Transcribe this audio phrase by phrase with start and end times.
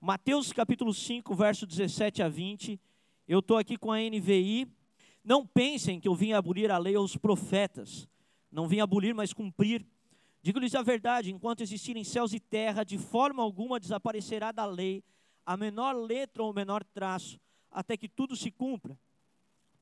[0.00, 2.80] Mateus capítulo 5, verso 17 a 20.
[3.26, 4.68] Eu estou aqui com a NVI.
[5.24, 8.08] Não pensem que eu vim abolir a lei aos profetas.
[8.50, 9.84] Não vim abolir, mas cumprir.
[10.40, 15.02] Digo-lhes a verdade: enquanto existirem céus e terra, de forma alguma desaparecerá da lei
[15.44, 18.96] a menor letra ou o menor traço, até que tudo se cumpra.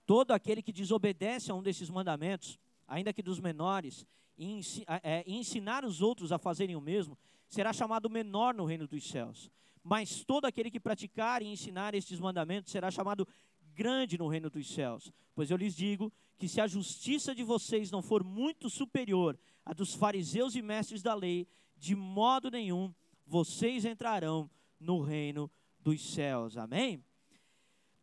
[0.06, 2.58] Todo aquele que desobedece a um desses mandamentos,
[2.88, 4.06] ainda que dos menores,
[4.38, 4.60] e
[5.02, 9.50] é, ensinar os outros a fazerem o mesmo, será chamado menor no reino dos céus.
[9.86, 13.24] Mas todo aquele que praticar e ensinar estes mandamentos será chamado
[13.72, 15.12] grande no reino dos céus.
[15.32, 19.72] Pois eu lhes digo que se a justiça de vocês não for muito superior à
[19.72, 21.46] dos fariseus e mestres da lei,
[21.76, 22.92] de modo nenhum
[23.24, 26.56] vocês entrarão no reino dos céus.
[26.56, 27.00] Amém?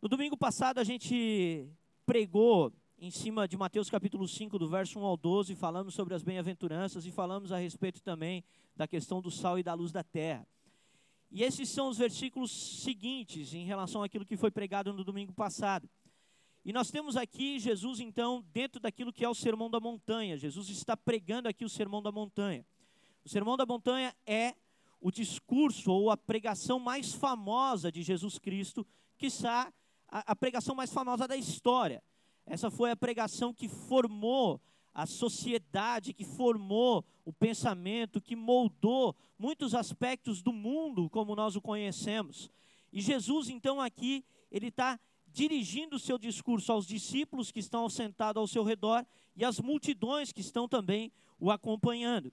[0.00, 1.68] No domingo passado a gente
[2.06, 6.22] pregou em cima de Mateus capítulo 5, do verso 1 ao 12, falamos sobre as
[6.22, 8.42] bem-aventuranças e falamos a respeito também
[8.74, 10.48] da questão do sal e da luz da terra.
[11.34, 15.90] E esses são os versículos seguintes em relação àquilo que foi pregado no domingo passado.
[16.64, 20.38] E nós temos aqui Jesus, então, dentro daquilo que é o Sermão da Montanha.
[20.38, 22.64] Jesus está pregando aqui o Sermão da Montanha.
[23.24, 24.54] O Sermão da Montanha é
[25.00, 28.86] o discurso ou a pregação mais famosa de Jesus Cristo,
[29.18, 29.74] que está
[30.06, 32.00] a, pregação mais famosa da história.
[32.46, 34.60] Essa foi a pregação que formou
[34.94, 41.60] a sociedade, que formou o pensamento, que moldou muitos aspectos do mundo como nós o
[41.60, 42.48] conhecemos.
[42.92, 48.40] E Jesus, então, aqui, ele está dirigindo o seu discurso aos discípulos que estão sentados
[48.40, 52.32] ao seu redor e às multidões que estão também o acompanhando.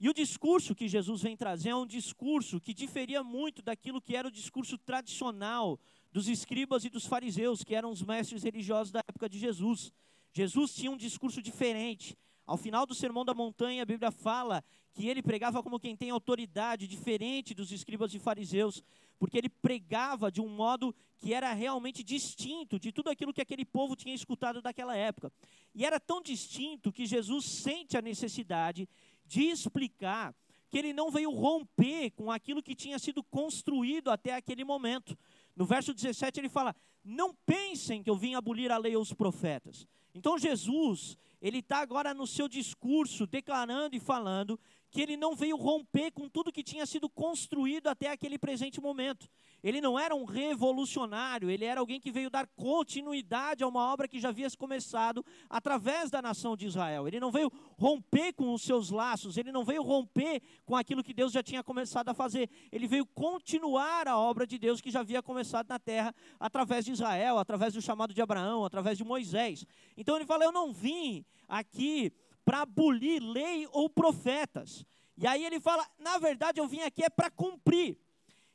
[0.00, 4.16] E o discurso que Jesus vem trazer é um discurso que diferia muito daquilo que
[4.16, 5.78] era o discurso tradicional
[6.10, 9.92] dos escribas e dos fariseus, que eram os mestres religiosos da época de Jesus.
[10.32, 12.16] Jesus tinha um discurso diferente.
[12.46, 16.10] Ao final do Sermão da Montanha, a Bíblia fala que ele pregava como quem tem
[16.10, 18.82] autoridade, diferente dos escribas e fariseus,
[19.18, 23.64] porque ele pregava de um modo que era realmente distinto de tudo aquilo que aquele
[23.64, 25.32] povo tinha escutado daquela época.
[25.74, 28.88] E era tão distinto que Jesus sente a necessidade
[29.26, 30.34] de explicar
[30.68, 35.16] que ele não veio romper com aquilo que tinha sido construído até aquele momento.
[35.54, 39.86] No verso 17 ele fala: Não pensem que eu vim abolir a lei aos profetas.
[40.14, 44.58] Então Jesus, ele está agora no seu discurso declarando e falando
[44.90, 49.28] que ele não veio romper com tudo que tinha sido construído até aquele presente momento.
[49.62, 54.08] Ele não era um revolucionário, ele era alguém que veio dar continuidade a uma obra
[54.08, 57.06] que já havia começado através da nação de Israel.
[57.06, 61.14] Ele não veio romper com os seus laços, ele não veio romper com aquilo que
[61.14, 62.48] Deus já tinha começado a fazer.
[62.72, 66.92] Ele veio continuar a obra de Deus que já havia começado na terra através de
[66.92, 69.66] Israel, através do chamado de Abraão, através de Moisés.
[69.96, 72.12] Então ele fala: Eu não vim aqui
[72.44, 74.84] para abolir lei ou profetas.
[75.16, 77.98] E aí ele fala: Na verdade, eu vim aqui é para cumprir.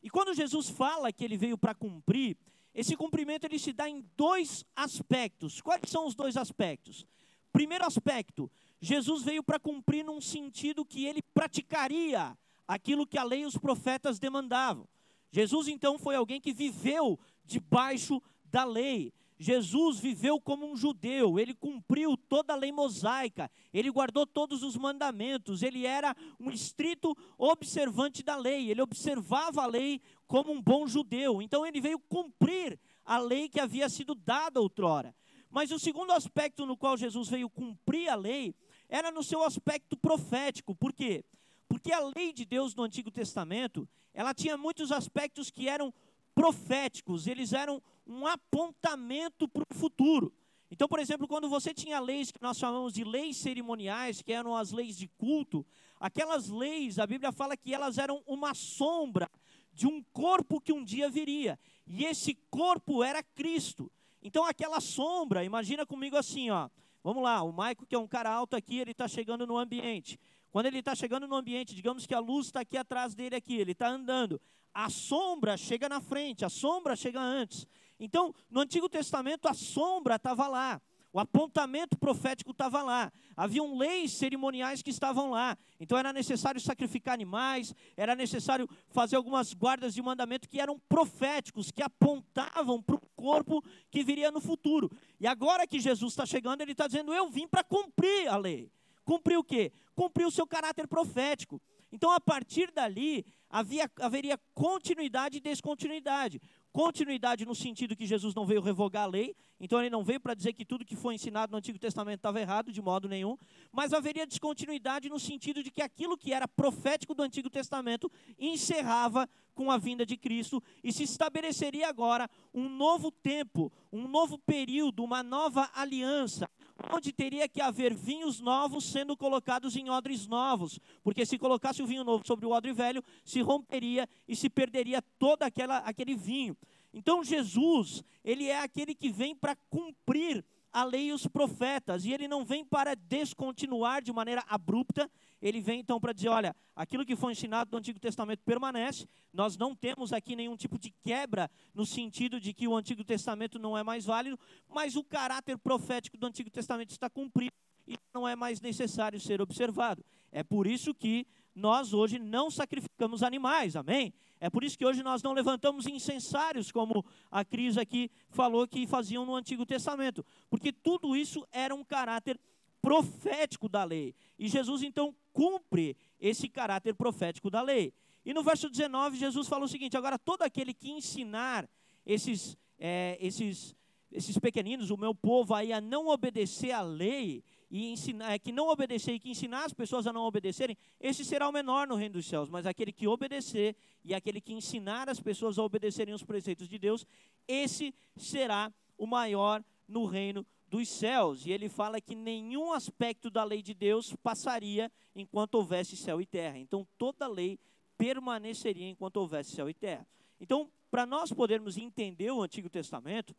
[0.02, 2.38] E quando Jesus fala que ele veio para cumprir,
[2.74, 5.62] esse cumprimento ele se dá em dois aspectos.
[5.62, 7.06] Quais são os dois aspectos?
[7.52, 8.52] Primeiro aspecto,
[8.82, 13.58] Jesus veio para cumprir num sentido que ele praticaria aquilo que a lei e os
[13.58, 14.88] profetas demandavam.
[15.32, 19.14] Jesus então foi alguém que viveu debaixo da lei.
[19.38, 24.78] Jesus viveu como um judeu, ele cumpriu toda a lei mosaica, ele guardou todos os
[24.78, 30.88] mandamentos, ele era um estrito observante da lei, ele observava a lei como um bom
[30.88, 31.42] judeu.
[31.42, 35.14] Então ele veio cumprir a lei que havia sido dada outrora.
[35.50, 38.56] Mas o segundo aspecto no qual Jesus veio cumprir a lei
[38.90, 40.76] era no seu aspecto profético.
[40.76, 41.24] Por quê?
[41.68, 45.94] Porque a lei de Deus no Antigo Testamento, ela tinha muitos aspectos que eram
[46.36, 50.32] proféticos, eles eram um apontamento para o futuro.
[50.70, 54.56] Então, por exemplo, quando você tinha leis que nós chamamos de leis cerimoniais, que eram
[54.56, 55.66] as leis de culto,
[56.00, 59.30] aquelas leis, a Bíblia fala que elas eram uma sombra
[59.72, 61.58] de um corpo que um dia viria.
[61.88, 63.90] E esse corpo era Cristo.
[64.22, 66.70] Então, aquela sombra, imagina comigo assim, ó.
[67.04, 70.20] Vamos lá, o Maico, que é um cara alto aqui, ele está chegando no ambiente.
[70.52, 73.56] Quando ele está chegando no ambiente, digamos que a luz está aqui atrás dele aqui,
[73.56, 74.42] ele está andando
[74.76, 77.66] a sombra chega na frente, a sombra chega antes.
[77.98, 80.82] Então, no Antigo Testamento, a sombra estava lá.
[81.14, 83.10] O apontamento profético estava lá.
[83.38, 85.58] Haviam leis cerimoniais que estavam lá.
[85.80, 91.72] Então era necessário sacrificar animais, era necessário fazer algumas guardas de mandamento que eram proféticos,
[91.72, 94.92] que apontavam para o corpo que viria no futuro.
[95.18, 98.70] E agora que Jesus está chegando, ele está dizendo: Eu vim para cumprir a lei.
[99.06, 99.72] Cumprir o quê?
[99.96, 101.62] Cumprir o seu caráter profético.
[101.92, 106.42] Então, a partir dali, havia, haveria continuidade e descontinuidade.
[106.72, 110.34] Continuidade no sentido que Jesus não veio revogar a lei, então ele não veio para
[110.34, 113.38] dizer que tudo que foi ensinado no Antigo Testamento estava errado, de modo nenhum,
[113.72, 119.26] mas haveria descontinuidade no sentido de que aquilo que era profético do Antigo Testamento encerrava
[119.54, 125.02] com a vinda de Cristo e se estabeleceria agora um novo tempo, um novo período,
[125.02, 126.50] uma nova aliança,
[126.92, 131.88] onde teria que haver vinhos novos sendo colocados em odres novos, porque se colocasse o
[131.88, 136.56] vinho novo sobre o odre velho, se romperia e se perderia todo aquele vinho.
[136.94, 140.44] Então Jesus, ele é aquele que vem para cumprir
[140.76, 145.10] a lei e os profetas, e ele não vem para descontinuar de maneira abrupta,
[145.42, 149.56] ele vem então para dizer: olha, aquilo que foi ensinado no Antigo Testamento permanece, nós
[149.56, 153.78] não temos aqui nenhum tipo de quebra no sentido de que o Antigo Testamento não
[153.78, 154.38] é mais válido,
[154.68, 157.54] mas o caráter profético do Antigo Testamento está cumprido
[157.88, 160.04] e não é mais necessário ser observado.
[160.30, 161.26] É por isso que
[161.56, 164.14] nós hoje não sacrificamos animais, amém?
[164.40, 168.86] É por isso que hoje nós não levantamos incensários, como a Cris aqui falou que
[168.86, 172.40] faziam no Antigo Testamento, porque tudo isso era um caráter
[172.82, 174.14] profético da lei.
[174.38, 177.94] E Jesus então cumpre esse caráter profético da lei.
[178.26, 181.68] E no verso 19, Jesus fala o seguinte: agora todo aquele que ensinar
[182.06, 183.76] esses, é, esses,
[184.12, 188.52] esses pequeninos, o meu povo, aí a não obedecer à lei, e ensinar, é, que
[188.52, 191.96] não obedecer e que ensinar as pessoas a não obedecerem, esse será o menor no
[191.96, 192.50] reino dos céus.
[192.50, 196.78] Mas aquele que obedecer e aquele que ensinar as pessoas a obedecerem os preceitos de
[196.78, 197.06] Deus,
[197.48, 201.46] esse será o maior no reino dos céus.
[201.46, 206.26] E ele fala que nenhum aspecto da lei de Deus passaria enquanto houvesse céu e
[206.26, 206.58] terra.
[206.58, 207.60] Então toda lei
[207.98, 210.06] permaneceria enquanto houvesse céu e terra.
[210.40, 213.36] Então, para nós podermos entender o Antigo Testamento,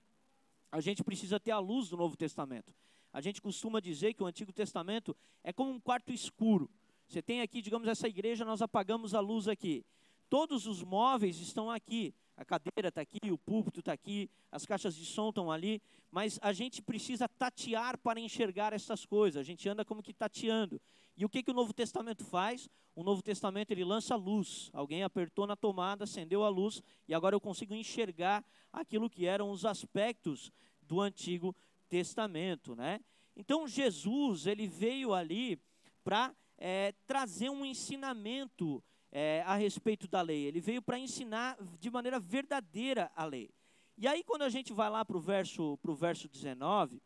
[0.72, 2.74] a gente precisa ter a luz do Novo Testamento.
[3.16, 6.68] A gente costuma dizer que o Antigo Testamento é como um quarto escuro.
[7.08, 9.86] Você tem aqui, digamos, essa igreja, nós apagamos a luz aqui.
[10.28, 12.14] Todos os móveis estão aqui.
[12.36, 15.80] A cadeira está aqui, o púlpito está aqui, as caixas de som estão ali,
[16.10, 19.40] mas a gente precisa tatear para enxergar essas coisas.
[19.40, 20.78] A gente anda como que tateando.
[21.16, 22.68] E o que, que o Novo Testamento faz?
[22.94, 24.68] O Novo Testamento ele lança luz.
[24.74, 29.50] Alguém apertou na tomada, acendeu a luz e agora eu consigo enxergar aquilo que eram
[29.50, 30.52] os aspectos
[30.82, 31.56] do Antigo
[31.88, 33.00] Testamento, né?
[33.36, 35.60] Então Jesus ele veio ali
[36.02, 40.44] para é, trazer um ensinamento é, a respeito da lei.
[40.44, 43.50] Ele veio para ensinar de maneira verdadeira a lei.
[43.98, 47.02] E aí quando a gente vai lá para o verso, pro verso 19,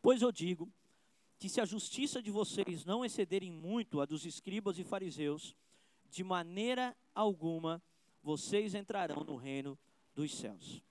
[0.00, 0.70] pois eu digo
[1.38, 5.54] que se a justiça de vocês não excederem muito a dos escribas e fariseus,
[6.08, 7.82] de maneira alguma
[8.22, 9.78] vocês entrarão no reino
[10.14, 10.82] dos céus.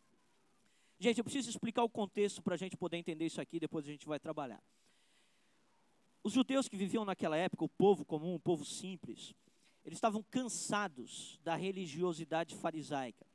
[1.03, 3.91] Gente, eu preciso explicar o contexto para a gente poder entender isso aqui, depois a
[3.91, 4.63] gente vai trabalhar.
[6.23, 9.35] Os judeus que viviam naquela época, o povo comum, o povo simples,
[9.83, 13.27] eles estavam cansados da religiosidade farisaica.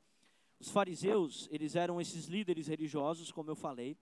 [0.59, 3.95] Os fariseus, eles eram esses líderes religiosos, como eu falei,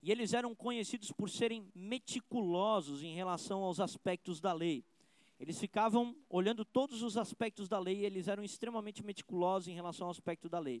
[0.00, 4.84] e eles eram conhecidos por serem meticulosos em relação aos aspectos da lei.
[5.40, 10.06] Eles ficavam olhando todos os aspectos da lei e eles eram extremamente meticulosos em relação
[10.06, 10.80] ao aspecto da lei.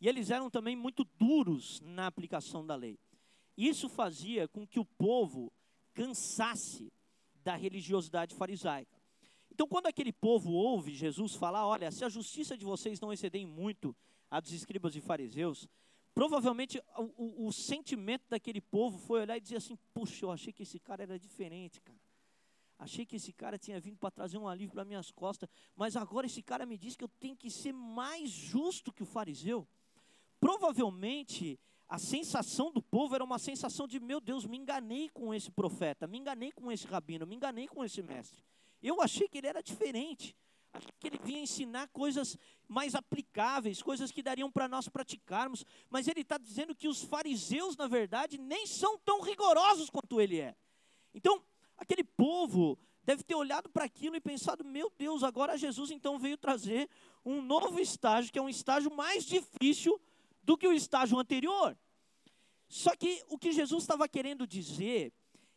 [0.00, 2.98] E eles eram também muito duros na aplicação da lei.
[3.56, 5.50] Isso fazia com que o povo
[5.94, 6.92] cansasse
[7.42, 9.00] da religiosidade farisaica.
[9.50, 13.46] Então, quando aquele povo ouve Jesus falar, olha, se a justiça de vocês não exceder
[13.46, 13.96] muito
[14.30, 15.66] a dos escribas e fariseus,
[16.14, 20.52] provavelmente o, o, o, sentimento daquele povo foi olhar e dizer assim: puxa, eu achei
[20.52, 21.98] que esse cara era diferente, cara.
[22.78, 26.26] Achei que esse cara tinha vindo para trazer um alívio para minhas costas, mas agora
[26.26, 29.66] esse cara me diz que eu tenho que ser mais justo que o fariseu
[30.40, 31.58] provavelmente
[31.88, 36.06] a sensação do povo era uma sensação de: meu Deus, me enganei com esse profeta,
[36.06, 38.42] me enganei com esse rabino, me enganei com esse mestre.
[38.82, 40.36] Eu achei que ele era diferente,
[40.98, 42.36] que ele vinha ensinar coisas
[42.68, 47.76] mais aplicáveis, coisas que dariam para nós praticarmos, mas ele está dizendo que os fariseus,
[47.76, 50.54] na verdade, nem são tão rigorosos quanto ele é.
[51.14, 51.42] Então,
[51.78, 56.36] aquele povo deve ter olhado para aquilo e pensado: meu Deus, agora Jesus então veio
[56.36, 56.88] trazer
[57.24, 60.00] um novo estágio, que é um estágio mais difícil
[60.46, 61.76] do que o estágio anterior.
[62.68, 65.12] Só que o que Jesus estava querendo dizer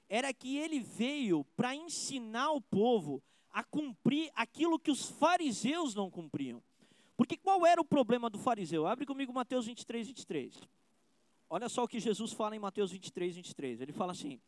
[0.10, 6.10] era que ele veio para ensinar o povo a cumprir aquilo que os fariseus não
[6.10, 6.62] cumpriam.
[7.16, 8.88] Porque qual era o problema do fariseu?
[8.88, 10.60] Abre comigo Mateus 23, 23.
[11.50, 13.82] Olha só o que Jesus fala em Mateus 23, 23.
[13.82, 14.40] Ele fala assim: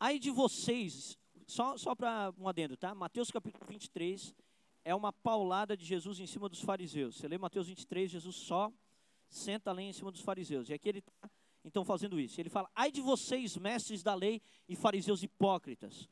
[0.00, 2.94] Ai de vocês, só, só para um adendo, tá?
[2.94, 4.34] Mateus capítulo 23
[4.84, 7.16] é uma paulada de Jesus em cima dos fariseus.
[7.16, 8.72] Você lê Mateus 23, Jesus só
[9.36, 10.68] senta ali em cima dos fariseus.
[10.68, 11.30] E aqui ele está,
[11.64, 12.40] então, fazendo isso.
[12.40, 16.08] Ele fala: Ai de vocês, mestres da lei e fariseus hipócritas.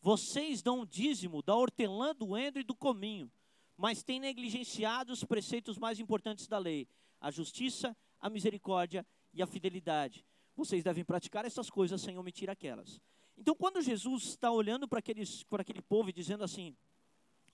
[0.00, 3.30] Vocês dão dízimo da hortelã, do endro e do cominho,
[3.76, 6.88] mas têm negligenciado os preceitos mais importantes da lei:
[7.20, 10.24] a justiça, a misericórdia e a fidelidade.
[10.54, 13.00] Vocês devem praticar essas coisas sem omitir aquelas.
[13.36, 16.76] Então, quando Jesus está olhando para aquele povo e dizendo assim: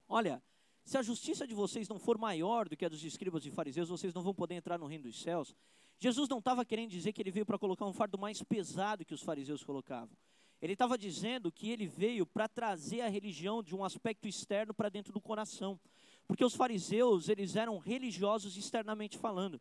[0.07, 0.43] Olha,
[0.89, 3.91] se a justiça de vocês não for maior do que a dos escribas e fariseus,
[3.91, 5.55] vocês não vão poder entrar no reino dos céus.
[5.99, 9.13] Jesus não estava querendo dizer que ele veio para colocar um fardo mais pesado que
[9.13, 10.17] os fariseus colocavam.
[10.63, 14.89] Ele estava dizendo que ele veio para trazer a religião de um aspecto externo para
[14.89, 15.79] dentro do coração.
[16.27, 19.61] Porque os fariseus, eles eram religiosos externamente falando.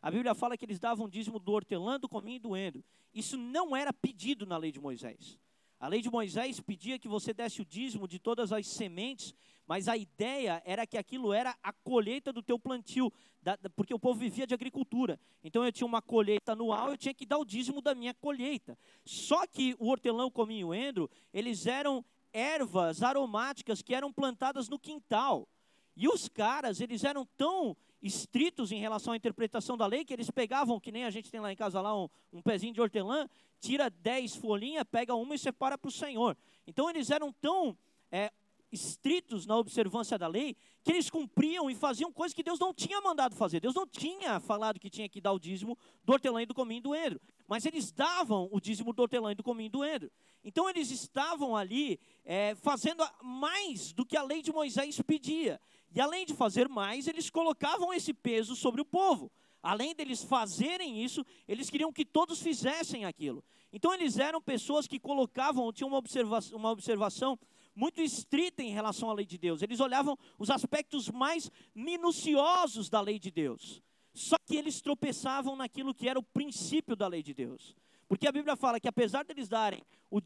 [0.00, 2.84] A Bíblia fala que eles davam dízimo do hortelã, do cominho e do endo.
[3.12, 5.40] Isso não era pedido na lei de Moisés.
[5.80, 9.34] A lei de Moisés pedia que você desse o dízimo de todas as sementes,
[9.68, 13.98] mas a ideia era que aquilo era a colheita do teu plantio, da, porque o
[13.98, 15.20] povo vivia de agricultura.
[15.44, 18.78] Então eu tinha uma colheita anual, eu tinha que dar o dízimo da minha colheita.
[19.04, 24.70] Só que o hortelã, o cominho o endro, eles eram ervas aromáticas que eram plantadas
[24.70, 25.46] no quintal.
[25.94, 30.30] E os caras, eles eram tão estritos em relação à interpretação da lei, que eles
[30.30, 33.28] pegavam, que nem a gente tem lá em casa, lá um, um pezinho de hortelã,
[33.60, 36.38] tira dez folhinhas, pega uma e separa para o Senhor.
[36.66, 37.76] Então eles eram tão
[38.10, 38.32] é,
[38.70, 43.00] estritos na observância da lei, que eles cumpriam e faziam coisas que Deus não tinha
[43.00, 43.60] mandado fazer.
[43.60, 46.82] Deus não tinha falado que tinha que dar o dízimo do hortelã e do cominho
[46.82, 47.20] do endro.
[47.46, 50.10] Mas eles davam o dízimo do hortelã e do cominho do endro.
[50.44, 55.60] Então eles estavam ali é, fazendo mais do que a lei de Moisés pedia.
[55.94, 59.30] E além de fazer mais, eles colocavam esse peso sobre o povo.
[59.62, 63.42] Além deles fazerem isso, eles queriam que todos fizessem aquilo.
[63.72, 67.38] Então eles eram pessoas que colocavam, tinham uma observação, uma observação
[67.78, 69.62] muito estrita em relação à lei de Deus.
[69.62, 73.80] Eles olhavam os aspectos mais minuciosos da lei de Deus.
[74.12, 77.76] Só que eles tropeçavam naquilo que era o princípio da lei de Deus.
[78.08, 79.80] Porque a Bíblia fala que apesar deles darem
[80.10, 80.20] o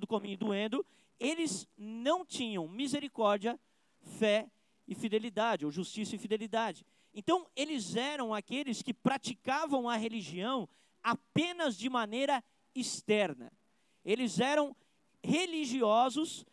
[0.00, 0.84] do cominho e doendo,
[1.20, 3.60] eles não tinham misericórdia,
[4.18, 4.50] fé
[4.88, 6.84] e fidelidade, ou justiça e fidelidade.
[7.14, 10.68] Então, eles eram aqueles que praticavam a religião
[11.00, 12.42] apenas de maneira
[12.74, 13.52] externa.
[14.04, 14.74] Eles eram
[15.22, 16.44] religiosos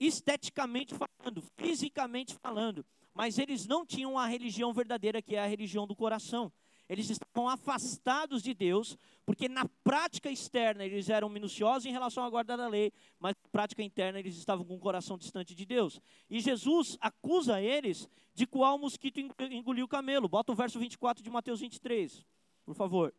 [0.00, 5.86] esteticamente falando, fisicamente falando, mas eles não tinham a religião verdadeira, que é a religião
[5.86, 6.50] do coração.
[6.88, 12.30] Eles estavam afastados de Deus, porque na prática externa eles eram minuciosos em relação à
[12.30, 16.00] guarda da lei, mas na prática interna eles estavam com o coração distante de Deus.
[16.28, 20.28] E Jesus acusa eles de qual mosquito engoliu o camelo.
[20.28, 22.26] Bota o verso 24 de Mateus 23,
[22.64, 23.14] por favor.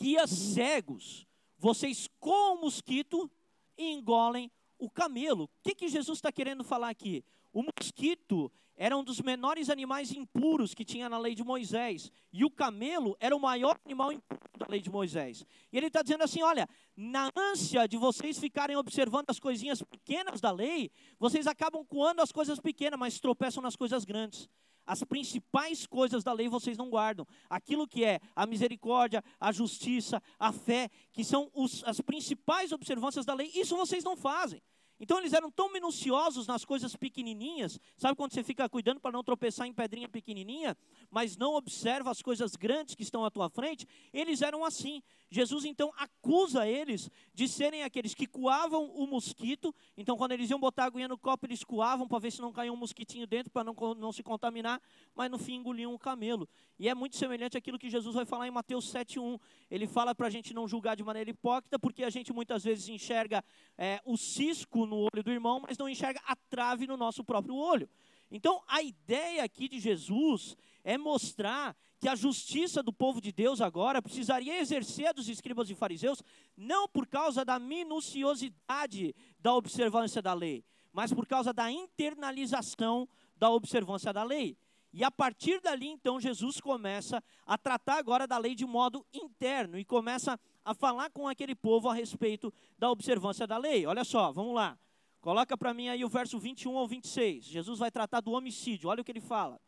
[0.00, 1.26] Guias cegos,
[1.58, 3.30] vocês com o mosquito
[3.76, 5.44] engolem o camelo.
[5.44, 7.24] O que, que Jesus está querendo falar aqui?
[7.52, 12.12] O mosquito era um dos menores animais impuros que tinha na lei de Moisés.
[12.32, 15.44] E o camelo era o maior animal impuro da lei de Moisés.
[15.72, 20.40] E ele está dizendo assim: olha, na ânsia de vocês ficarem observando as coisinhas pequenas
[20.40, 24.48] da lei, vocês acabam coando as coisas pequenas, mas tropeçam nas coisas grandes.
[24.88, 27.26] As principais coisas da lei vocês não guardam.
[27.50, 33.26] Aquilo que é a misericórdia, a justiça, a fé, que são os, as principais observâncias
[33.26, 34.62] da lei, isso vocês não fazem.
[34.98, 39.22] Então eles eram tão minuciosos nas coisas pequenininhas, sabe quando você fica cuidando para não
[39.22, 40.74] tropeçar em pedrinha pequenininha,
[41.10, 43.86] mas não observa as coisas grandes que estão à tua frente?
[44.10, 45.02] Eles eram assim.
[45.30, 49.74] Jesus então acusa eles de serem aqueles que coavam o mosquito.
[49.96, 52.52] Então quando eles iam botar a aguinha no copo, eles coavam para ver se não
[52.52, 54.80] caía um mosquitinho dentro para não, não se contaminar,
[55.14, 56.48] mas no fim engoliam o camelo.
[56.78, 59.38] E é muito semelhante àquilo que Jesus vai falar em Mateus 7:1.
[59.70, 62.88] Ele fala para a gente não julgar de maneira hipócrita, porque a gente muitas vezes
[62.88, 63.44] enxerga
[63.76, 67.54] é, o cisco no olho do irmão, mas não enxerga a trave no nosso próprio
[67.54, 67.88] olho.
[68.30, 70.56] Então, a ideia aqui de Jesus
[70.88, 75.74] é mostrar que a justiça do povo de Deus agora precisaria exercer dos escribas e
[75.74, 76.22] fariseus,
[76.56, 83.50] não por causa da minuciosidade da observância da lei, mas por causa da internalização da
[83.50, 84.56] observância da lei.
[84.90, 89.78] E a partir dali, então, Jesus começa a tratar agora da lei de modo interno
[89.78, 93.84] e começa a falar com aquele povo a respeito da observância da lei.
[93.84, 94.78] Olha só, vamos lá.
[95.20, 97.44] Coloca para mim aí o verso 21 ao 26.
[97.44, 98.88] Jesus vai tratar do homicídio.
[98.88, 99.60] Olha o que ele fala.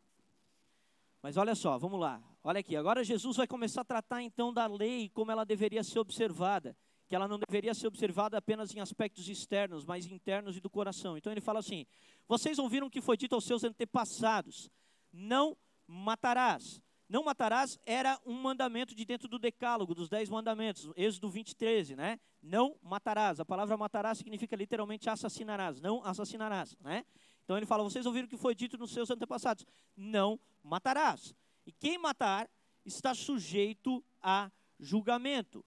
[1.22, 2.22] Mas olha só, vamos lá.
[2.42, 2.74] Olha aqui.
[2.76, 6.76] Agora Jesus vai começar a tratar então da lei como ela deveria ser observada.
[7.06, 11.18] Que ela não deveria ser observada apenas em aspectos externos, mas internos e do coração.
[11.18, 11.84] Então ele fala assim:
[12.26, 14.70] Vocês ouviram o que foi dito aos seus antepassados:
[15.12, 16.80] Não matarás.
[17.10, 21.96] Não matarás era um mandamento de dentro do decálogo, dos dez mandamentos, Êxodo 20, 13,
[21.96, 22.20] né?
[22.40, 23.40] Não matarás.
[23.40, 27.04] A palavra matarás significa literalmente assassinarás, não assassinarás, né?
[27.44, 29.66] Então ele fala, vocês ouviram o que foi dito nos seus antepassados,
[29.96, 31.34] não matarás.
[31.66, 32.48] E quem matar
[32.84, 35.64] está sujeito a julgamento.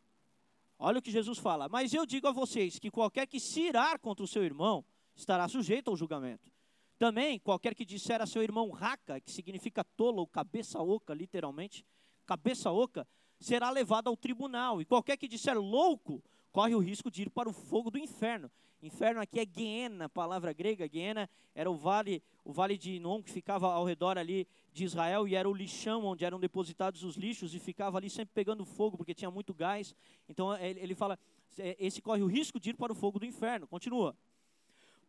[0.80, 4.00] Olha o que Jesus fala, mas eu digo a vocês que qualquer que se irar
[4.00, 4.84] contra o seu irmão
[5.16, 6.52] estará sujeito ao julgamento.
[6.98, 11.86] Também, qualquer que disser a seu irmão raca, que significa tolo ou cabeça oca, literalmente,
[12.26, 13.08] cabeça oca,
[13.40, 14.82] será levado ao tribunal.
[14.82, 18.50] E qualquer que disser louco corre o risco de ir para o fogo do inferno.
[18.84, 20.86] Inferno aqui é Guiena, palavra grega.
[20.86, 25.26] Guiena era o vale, o vale de Inon que ficava ao redor ali de Israel
[25.26, 28.98] e era o lixão onde eram depositados os lixos e ficava ali sempre pegando fogo
[28.98, 29.96] porque tinha muito gás.
[30.28, 31.18] Então ele fala,
[31.58, 33.66] é, esse corre o risco de ir para o fogo do inferno.
[33.68, 34.18] Continua.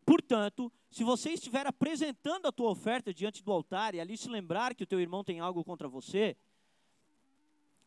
[0.06, 4.72] Portanto, se você estiver apresentando a tua oferta diante do altar e ali se lembrar
[4.74, 6.36] que o teu irmão tem algo contra você,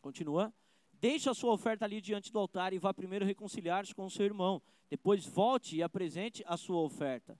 [0.02, 0.52] continua,
[1.00, 4.24] deixe a sua oferta ali diante do altar e vá primeiro reconciliar-se com o seu
[4.24, 4.62] irmão.
[4.90, 7.38] Depois volte e apresente a sua oferta.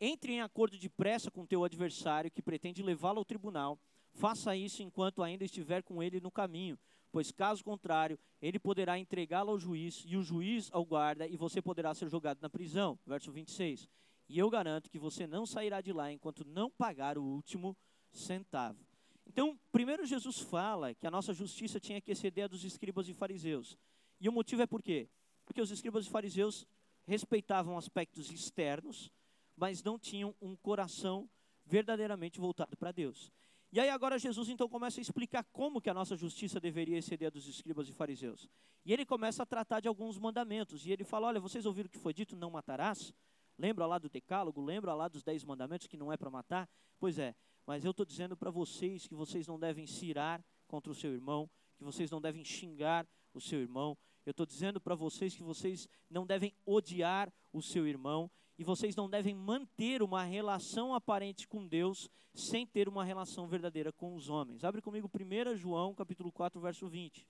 [0.00, 3.78] Entre em acordo depressa com teu adversário que pretende levá-lo ao tribunal.
[4.12, 6.78] Faça isso enquanto ainda estiver com ele no caminho,
[7.10, 11.60] pois caso contrário, ele poderá entregá-lo ao juiz e o juiz ao guarda e você
[11.60, 12.98] poderá ser jogado na prisão.
[13.06, 13.88] Verso 26.
[14.28, 17.76] E eu garanto que você não sairá de lá enquanto não pagar o último
[18.10, 18.84] centavo.
[19.26, 23.14] Então, primeiro Jesus fala que a nossa justiça tinha que exceder a dos escribas e
[23.14, 23.78] fariseus.
[24.20, 25.08] E o motivo é por quê?
[25.44, 26.66] Porque os escribas e fariseus
[27.06, 29.10] respeitavam aspectos externos,
[29.56, 31.28] mas não tinham um coração
[31.64, 33.32] verdadeiramente voltado para Deus.
[33.72, 37.26] E aí agora Jesus então começa a explicar como que a nossa justiça deveria exceder
[37.26, 38.48] a dos escribas e fariseus.
[38.84, 40.86] E ele começa a tratar de alguns mandamentos.
[40.86, 43.12] E ele fala, olha, vocês ouviram o que foi dito, não matarás?
[43.58, 44.60] Lembra lá do decálogo?
[44.60, 46.68] Lembra lá dos dez mandamentos que não é para matar?
[47.00, 47.34] Pois é,
[47.66, 51.12] mas eu estou dizendo para vocês que vocês não devem se irar contra o seu
[51.12, 53.96] irmão, que vocês não devem xingar o seu irmão.
[54.24, 58.94] Eu estou dizendo para vocês que vocês não devem odiar o seu irmão e vocês
[58.94, 64.28] não devem manter uma relação aparente com Deus sem ter uma relação verdadeira com os
[64.28, 64.64] homens.
[64.64, 67.26] Abre comigo 1 João, capítulo 4, verso 20.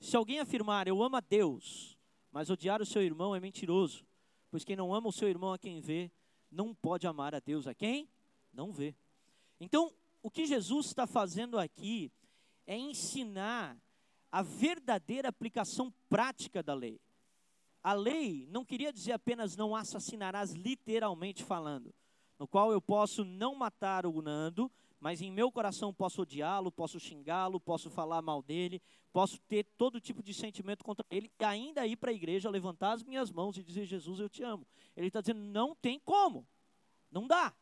[0.00, 1.98] Se alguém afirmar, eu amo a Deus,
[2.30, 4.06] mas odiar o seu irmão é mentiroso.
[4.50, 6.10] Pois quem não ama o seu irmão a quem vê,
[6.50, 8.08] não pode amar a Deus a quem
[8.52, 8.94] não vê.
[9.60, 12.12] Então, o que Jesus está fazendo aqui
[12.66, 13.76] é ensinar
[14.30, 17.00] a verdadeira aplicação prática da lei.
[17.82, 21.94] A lei não queria dizer apenas não assassinarás, literalmente falando,
[22.38, 26.98] no qual eu posso não matar o Nando, mas em meu coração posso odiá-lo, posso
[26.98, 31.86] xingá-lo, posso falar mal dele, posso ter todo tipo de sentimento contra ele e ainda
[31.86, 34.66] ir para a igreja, levantar as minhas mãos e dizer: Jesus, eu te amo.
[34.96, 36.46] Ele está dizendo: não tem como,
[37.10, 37.54] não dá.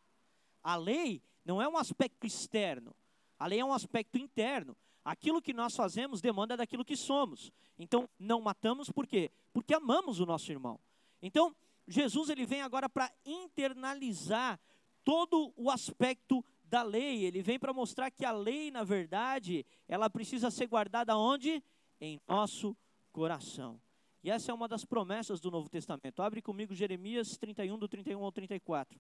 [0.67, 2.93] A lei não é um aspecto externo,
[3.39, 4.77] a lei é um aspecto interno.
[5.05, 7.53] Aquilo que nós fazemos demanda daquilo que somos.
[7.79, 9.31] Então, não matamos por quê?
[9.53, 10.81] Porque amamos o nosso irmão.
[11.23, 11.55] Então,
[11.87, 14.59] Jesus ele vem agora para internalizar
[15.05, 17.25] todo o aspecto da lei.
[17.25, 21.63] Ele vem para mostrar que a lei, na verdade, ela precisa ser guardada onde?
[22.01, 22.77] Em nosso
[23.13, 23.81] coração.
[24.21, 26.23] E essa é uma das promessas do Novo Testamento.
[26.23, 28.99] Abre comigo Jeremias 31, do 31 ao 34.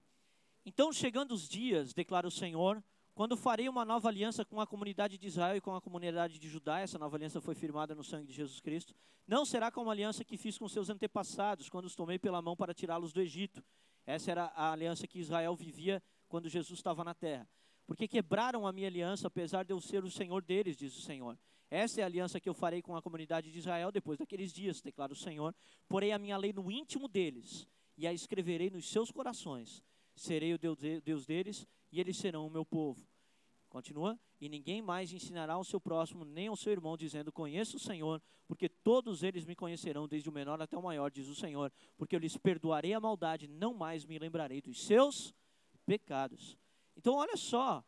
[0.69, 2.83] Então, chegando os dias, declara o Senhor,
[3.15, 6.49] quando farei uma nova aliança com a comunidade de Israel e com a comunidade de
[6.49, 8.93] Judá, essa nova aliança foi firmada no sangue de Jesus Cristo,
[9.29, 12.57] não será como a aliança que fiz com seus antepassados, quando os tomei pela mão
[12.57, 13.65] para tirá-los do Egito.
[14.05, 17.49] Essa era a aliança que Israel vivia quando Jesus estava na terra.
[17.87, 21.39] Porque quebraram a minha aliança, apesar de eu ser o Senhor deles, diz o Senhor.
[21.71, 24.81] Essa é a aliança que eu farei com a comunidade de Israel depois daqueles dias,
[24.81, 25.55] declara o Senhor.
[25.89, 29.85] Porei a minha lei no íntimo deles e a escreverei nos seus corações.
[30.17, 33.07] Serei o Deus deles e eles serão o meu povo.
[33.69, 34.19] Continua.
[34.41, 38.23] E ninguém mais ensinará ao seu próximo, nem ao seu irmão, dizendo: Conheço o Senhor,
[38.47, 41.73] porque todos eles me conhecerão, desde o menor até o maior, diz o Senhor.
[41.97, 45.35] Porque eu lhes perdoarei a maldade, não mais me lembrarei dos seus
[45.85, 46.57] pecados.
[46.97, 47.85] Então, olha só,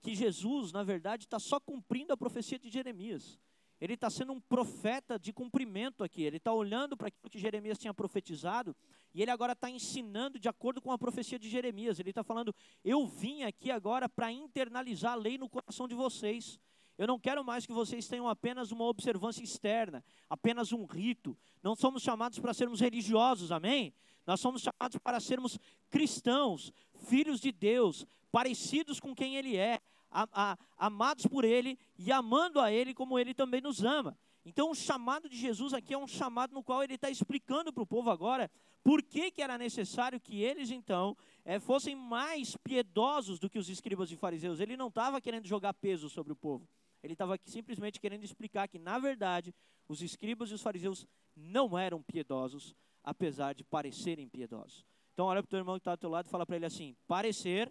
[0.00, 3.38] que Jesus, na verdade, está só cumprindo a profecia de Jeremias.
[3.80, 6.22] Ele está sendo um profeta de cumprimento aqui.
[6.22, 8.74] Ele está olhando para aquilo que Jeremias tinha profetizado
[9.16, 11.98] e ele agora está ensinando de acordo com a profecia de Jeremias.
[11.98, 16.60] Ele está falando: Eu vim aqui agora para internalizar a lei no coração de vocês.
[16.98, 21.34] Eu não quero mais que vocês tenham apenas uma observância externa, apenas um rito.
[21.62, 23.94] Não somos chamados para sermos religiosos, amém?
[24.26, 25.58] Nós somos chamados para sermos
[25.88, 26.70] cristãos,
[27.06, 29.80] filhos de Deus, parecidos com quem Ele é,
[30.10, 34.16] a, a, amados por Ele e amando a Ele como Ele também nos ama.
[34.46, 37.82] Então, o chamado de Jesus aqui é um chamado no qual ele está explicando para
[37.82, 38.48] o povo agora
[38.80, 43.68] por que, que era necessário que eles, então, é, fossem mais piedosos do que os
[43.68, 44.60] escribas e fariseus.
[44.60, 46.68] Ele não estava querendo jogar peso sobre o povo.
[47.02, 49.52] Ele estava simplesmente querendo explicar que, na verdade,
[49.88, 54.86] os escribas e os fariseus não eram piedosos, apesar de parecerem piedosos.
[55.12, 56.66] Então, olha para o teu irmão que está ao teu lado e fala para ele
[56.66, 57.68] assim: parecer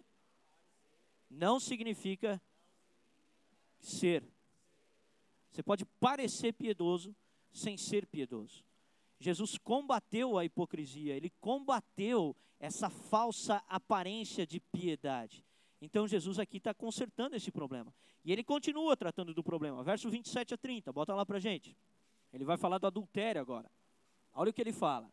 [1.30, 2.40] não significa
[3.78, 4.24] ser.
[5.50, 7.14] Você pode parecer piedoso
[7.52, 8.64] sem ser piedoso.
[9.18, 15.44] Jesus combateu a hipocrisia, ele combateu essa falsa aparência de piedade.
[15.80, 17.94] Então Jesus aqui está consertando esse problema.
[18.24, 19.82] E ele continua tratando do problema.
[19.82, 21.76] Verso 27 a 30, bota lá para gente.
[22.32, 23.70] Ele vai falar do adultério agora.
[24.34, 25.10] Olha o que ele fala.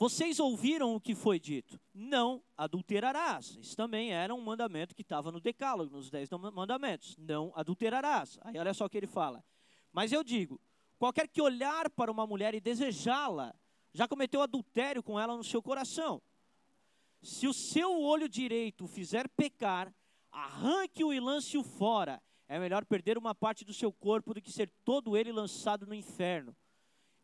[0.00, 1.78] Vocês ouviram o que foi dito?
[1.92, 3.58] Não adulterarás.
[3.60, 7.18] Isso também era um mandamento que estava no Decálogo, nos Dez Mandamentos.
[7.18, 8.38] Não adulterarás.
[8.40, 9.44] Aí olha só o que ele fala.
[9.92, 10.58] Mas eu digo:
[10.98, 13.54] qualquer que olhar para uma mulher e desejá-la,
[13.92, 16.22] já cometeu adultério com ela no seu coração.
[17.20, 19.94] Se o seu olho direito o fizer pecar,
[20.32, 22.22] arranque-o e lance-o fora.
[22.48, 25.92] É melhor perder uma parte do seu corpo do que ser todo ele lançado no
[25.92, 26.56] inferno.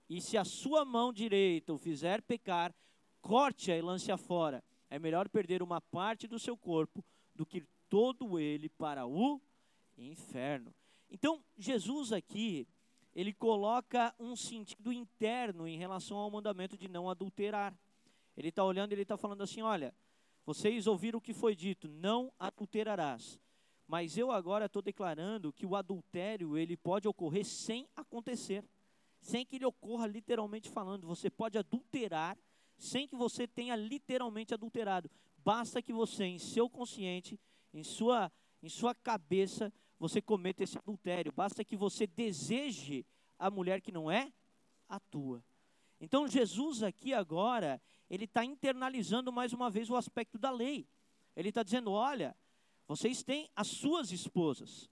[0.09, 2.75] E se a sua mão direita o fizer pecar,
[3.21, 4.63] corte-a e lance-a fora.
[4.89, 9.41] É melhor perder uma parte do seu corpo do que todo ele para o
[9.99, 10.73] inferno.
[11.11, 12.69] Então, Jesus aqui,
[13.15, 17.77] ele coloca um sentido interno em relação ao mandamento de não adulterar.
[18.37, 19.95] Ele está olhando ele está falando assim: olha,
[20.45, 23.41] vocês ouviram o que foi dito, não adulterarás.
[23.89, 28.65] Mas eu agora estou declarando que o adultério ele pode ocorrer sem acontecer
[29.27, 31.07] sem que ele ocorra literalmente falando.
[31.09, 32.39] Você pode adulterar
[32.79, 35.11] sem que você tenha literalmente adulterado.
[35.39, 37.39] Basta que você, em seu consciente,
[37.75, 38.31] em sua,
[38.63, 41.33] em sua cabeça, você cometa esse adultério.
[41.33, 43.05] Basta que você deseje
[43.37, 44.33] a mulher que não é
[44.89, 45.45] a tua.
[46.01, 50.87] Então Jesus aqui agora, ele está internalizando mais uma vez o aspecto da lei.
[51.35, 52.37] Ele está dizendo: olha,
[52.87, 54.89] vocês têm as suas esposas.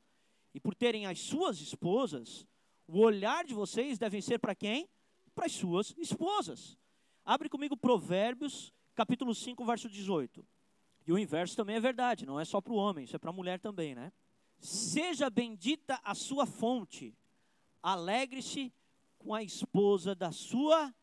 [0.53, 2.47] E por terem as suas esposas,
[2.87, 4.88] o olhar de vocês deve ser para quem?
[5.35, 6.79] Para as suas esposas.
[7.25, 10.47] Abre comigo Provérbios, capítulo 5, verso 18.
[11.07, 13.31] E o inverso também é verdade, não é só para o homem, isso é para
[13.31, 14.12] a mulher também, né?
[14.59, 17.14] Seja bendita a sua fonte,
[17.83, 18.73] alegre-se
[19.18, 20.94] com a esposa da sua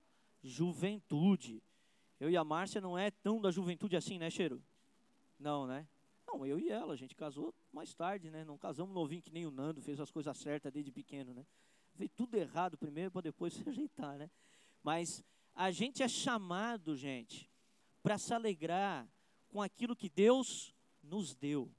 [0.44, 1.62] juventude.
[2.20, 4.64] Eu e a Márcia não é tão da juventude assim, né, Cheiro?
[5.40, 5.88] Não, né?
[6.32, 8.46] Não, eu e ela, a gente casou mais tarde, né?
[8.46, 11.46] Não casamos novinho que nem o Nando, fez as coisas certas desde pequeno, né?
[11.94, 14.32] Veio tudo errado primeiro para depois se ajeitar, né?
[14.82, 15.22] Mas
[15.54, 17.50] a gente é chamado, gente,
[18.02, 19.06] para se alegrar
[19.50, 21.70] com aquilo que Deus nos deu.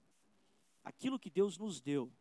[0.85, 2.13] Aquilo que Deus nos deu.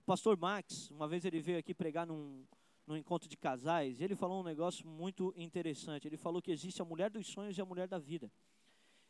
[0.00, 2.44] O pastor Max, uma vez ele veio aqui pregar num,
[2.86, 6.06] num encontro de casais, e ele falou um negócio muito interessante.
[6.06, 8.30] Ele falou que existe a mulher dos sonhos e a mulher da vida.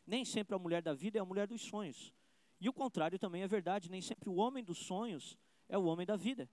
[0.07, 2.13] Nem sempre a mulher da vida é a mulher dos sonhos.
[2.63, 5.37] E o contrário também é verdade, nem sempre o homem dos sonhos
[5.69, 6.49] é o homem da vida.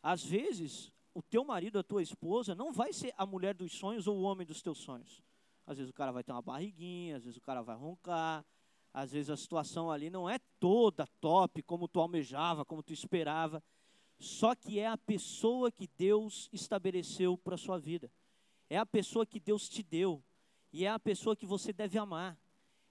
[0.00, 4.06] Às vezes, o teu marido, a tua esposa, não vai ser a mulher dos sonhos
[4.06, 5.20] ou o homem dos teus sonhos.
[5.66, 8.46] Às vezes o cara vai ter uma barriguinha, às vezes o cara vai roncar,
[8.94, 13.60] às vezes a situação ali não é toda top como tu almejava, como tu esperava.
[14.20, 18.08] Só que é a pessoa que Deus estabeleceu para a sua vida.
[18.68, 20.22] É a pessoa que Deus te deu.
[20.72, 22.38] E é a pessoa que você deve amar.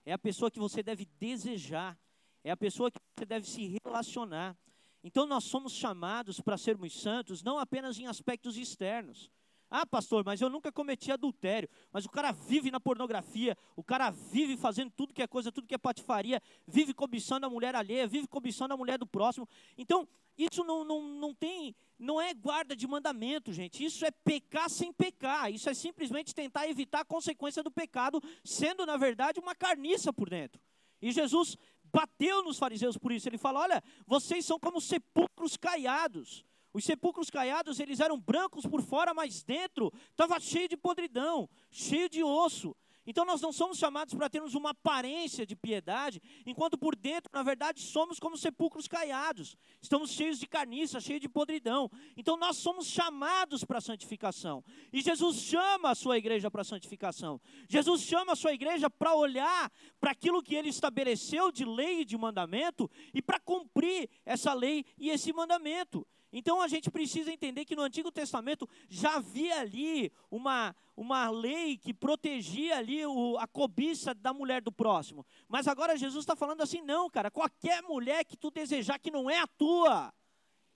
[0.06, 1.98] É a pessoa que você deve desejar.
[2.43, 4.56] É a pessoa que você deve se relacionar.
[5.04, 9.30] Então nós somos chamados para sermos santos não apenas em aspectos externos.
[9.71, 11.69] Ah, pastor, mas eu nunca cometi adultério.
[11.91, 15.67] Mas o cara vive na pornografia, o cara vive fazendo tudo que é coisa, tudo
[15.67, 19.47] que é patifaria, vive cobiçando a mulher alheia, vive cobiçando a mulher do próximo.
[19.78, 23.84] Então, isso não, não, não tem, não é guarda de mandamento, gente.
[23.84, 25.52] Isso é pecar sem pecar.
[25.52, 30.30] Isso é simplesmente tentar evitar a consequência do pecado, sendo, na verdade, uma carniça por
[30.32, 30.60] dentro.
[31.02, 31.56] E Jesus
[31.93, 33.28] bateu nos fariseus por isso.
[33.28, 36.45] Ele fala: Olha, vocês são como sepulcros caiados.
[36.71, 42.08] Os sepulcros caiados, eles eram brancos por fora, mas dentro estava cheio de podridão, cheio
[42.08, 42.75] de osso.
[43.10, 47.41] Então nós não somos chamados para termos uma aparência de piedade, enquanto por dentro, na
[47.41, 49.58] verdade, somos como sepulcros caiados.
[49.82, 51.89] Estamos cheios de carniça, cheios de podridão.
[52.15, 54.63] Então nós somos chamados para a santificação.
[54.93, 57.41] E Jesus chama a sua igreja para a santificação.
[57.67, 62.06] Jesus chama a sua igreja para olhar para aquilo que ele estabeleceu de lei e
[62.06, 66.06] de mandamento e para cumprir essa lei e esse mandamento.
[66.32, 71.78] Então a gente precisa entender que no Antigo Testamento já havia ali uma, uma lei
[71.78, 75.26] que protegia ali o, a cobiça da mulher do próximo.
[75.48, 79.30] Mas agora Jesus está falando assim: não, cara, qualquer mulher que tu desejar que não
[79.30, 80.13] é a tua,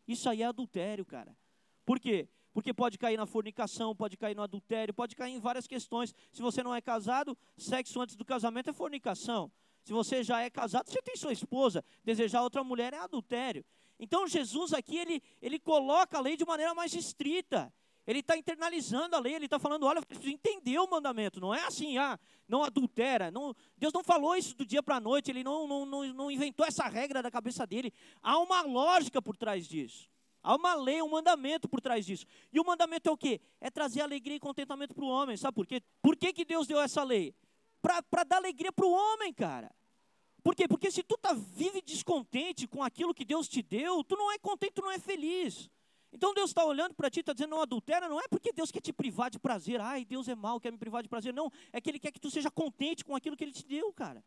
[0.08, 1.38] isso aí é adultério, cara.
[1.86, 2.28] Por quê?
[2.52, 6.13] Porque pode cair na fornicação, pode cair no adultério, pode cair em várias questões.
[6.32, 9.52] Se você não é casado, sexo antes do casamento é fornicação.
[9.84, 13.66] Se você já é casado, você tem sua esposa, desejar outra mulher é adultério.
[14.04, 17.74] Então Jesus aqui, ele, ele coloca a lei de maneira mais estrita.
[18.06, 21.63] Ele está internalizando a lei, ele está falando, olha, você entender o mandamento, não é
[21.63, 23.32] assim, ah, não adultera.
[23.32, 26.30] Não, Deus não falou isso do dia para a noite, ele não, não, não, não
[26.30, 27.94] inventou essa regra da cabeça dele.
[28.22, 30.10] Há uma lógica por trás disso.
[30.42, 32.26] Há uma lei, um mandamento por trás disso.
[32.52, 33.39] E o mandamento é o quê?
[33.62, 35.38] É trazer alegria e contentamento para o homem.
[35.38, 35.82] Sabe por quê?
[36.02, 37.34] Por que, que Deus deu essa lei?
[37.82, 39.74] Para dar alegria para o homem, cara.
[40.43, 40.67] Por quê?
[40.67, 44.38] Porque se tu tá vive descontente com aquilo que Deus te deu, tu não é
[44.38, 45.69] contente, tu não é feliz.
[46.12, 48.82] Então Deus está olhando para ti está dizendo, não adultera, não é porque Deus quer
[48.82, 49.79] te privar de prazer.
[49.79, 51.34] Ai, Deus é mau, quer me privar de prazer.
[51.34, 53.91] Não, é que Ele quer que tu seja contente com aquilo que Ele te deu,
[53.93, 54.23] cara.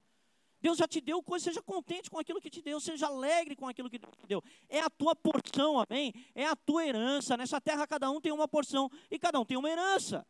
[0.61, 3.68] Deus já te deu coisa, seja contente com aquilo que te deu, seja alegre com
[3.68, 4.42] aquilo que te deu.
[4.68, 6.12] É a tua porção, amém?
[6.35, 7.37] É a tua herança.
[7.37, 10.26] Nessa terra cada um tem uma porção e cada um tem uma herança.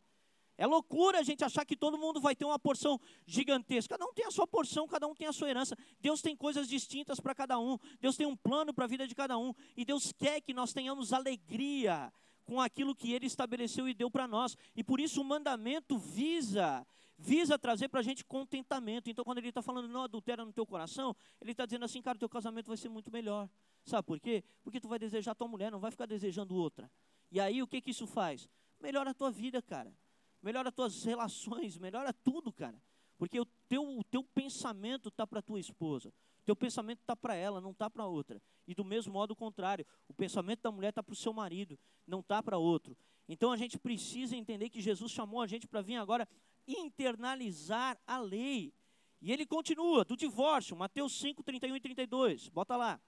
[0.58, 3.96] É loucura a gente achar que todo mundo vai ter uma porção gigantesca.
[3.96, 5.76] Cada um tem a sua porção, cada um tem a sua herança.
[6.00, 7.78] Deus tem coisas distintas para cada um.
[8.00, 9.52] Deus tem um plano para a vida de cada um.
[9.76, 12.10] E Deus quer que nós tenhamos alegria
[12.44, 14.56] com aquilo que Ele estabeleceu e deu para nós.
[14.74, 16.86] E por isso o mandamento visa
[17.18, 19.08] visa trazer para a gente contentamento.
[19.08, 22.18] Então, quando ele está falando não adultera no teu coração, ele está dizendo assim, cara,
[22.18, 23.48] teu casamento vai ser muito melhor.
[23.86, 24.44] Sabe por quê?
[24.62, 26.90] Porque tu vai desejar tua mulher, não vai ficar desejando outra.
[27.32, 28.50] E aí, o que que isso faz?
[28.78, 29.96] Melhora a tua vida, cara
[30.42, 32.80] melhora tuas relações, melhora tudo, cara.
[33.18, 37.34] Porque o teu, o teu pensamento está para tua esposa, o teu pensamento está para
[37.34, 38.40] ela, não está para outra.
[38.66, 41.78] E do mesmo modo o contrário, o pensamento da mulher está para o seu marido,
[42.06, 42.96] não está para outro.
[43.28, 46.28] Então a gente precisa entender que Jesus chamou a gente para vir agora
[46.66, 48.72] internalizar a lei.
[49.20, 52.48] E ele continua, do divórcio, Mateus 5, 31 e 32.
[52.50, 53.00] Bota lá,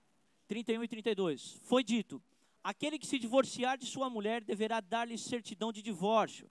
[0.49, 1.61] 31 e 32.
[1.63, 2.21] Foi dito:
[2.65, 6.51] aquele que se divorciar de sua mulher deverá dar-lhe certidão de divórcio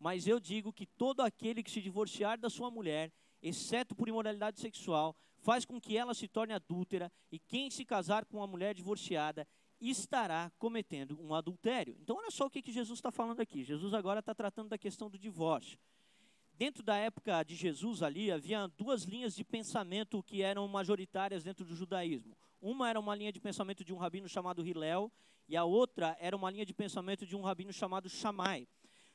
[0.00, 4.58] mas eu digo que todo aquele que se divorciar da sua mulher, exceto por imoralidade
[4.58, 8.74] sexual, faz com que ela se torne adúltera, e quem se casar com uma mulher
[8.74, 9.46] divorciada
[9.80, 11.96] estará cometendo um adultério.
[12.00, 13.62] Então, olha só o que, que Jesus está falando aqui.
[13.62, 15.78] Jesus agora está tratando da questão do divórcio.
[16.54, 21.64] Dentro da época de Jesus ali, havia duas linhas de pensamento que eram majoritárias dentro
[21.64, 22.36] do judaísmo.
[22.60, 25.10] Uma era uma linha de pensamento de um rabino chamado Hilel,
[25.48, 28.68] e a outra era uma linha de pensamento de um rabino chamado Shammai.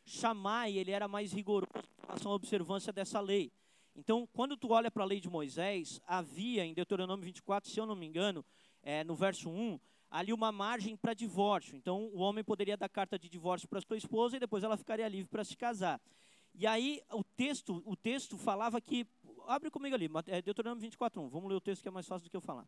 [0.05, 3.51] Chamai, ele era mais rigoroso em relação à observância dessa lei.
[3.95, 7.85] Então, quando tu olha para a lei de Moisés, havia em Deuteronômio 24, se eu
[7.85, 8.45] não me engano,
[8.83, 9.79] é, no verso 1,
[10.11, 11.75] ali uma margem para divórcio.
[11.75, 15.07] Então, o homem poderia dar carta de divórcio para sua esposa e depois ela ficaria
[15.07, 15.99] livre para se casar.
[16.53, 19.07] E aí, o texto, o texto falava que.
[19.47, 21.29] Abre comigo ali, é Deuteronômio 24, 1.
[21.29, 22.67] Vamos ler o texto que é mais fácil do que eu falar.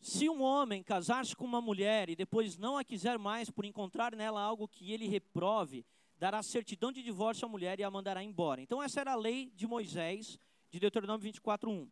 [0.00, 4.14] Se um homem casar-se com uma mulher e depois não a quiser mais por encontrar
[4.14, 5.86] nela algo que ele reprove,
[6.18, 8.60] dará certidão de divórcio à mulher e a mandará embora.
[8.60, 10.38] Então, essa era a lei de Moisés,
[10.70, 11.88] de Deuteronômio 24, 1.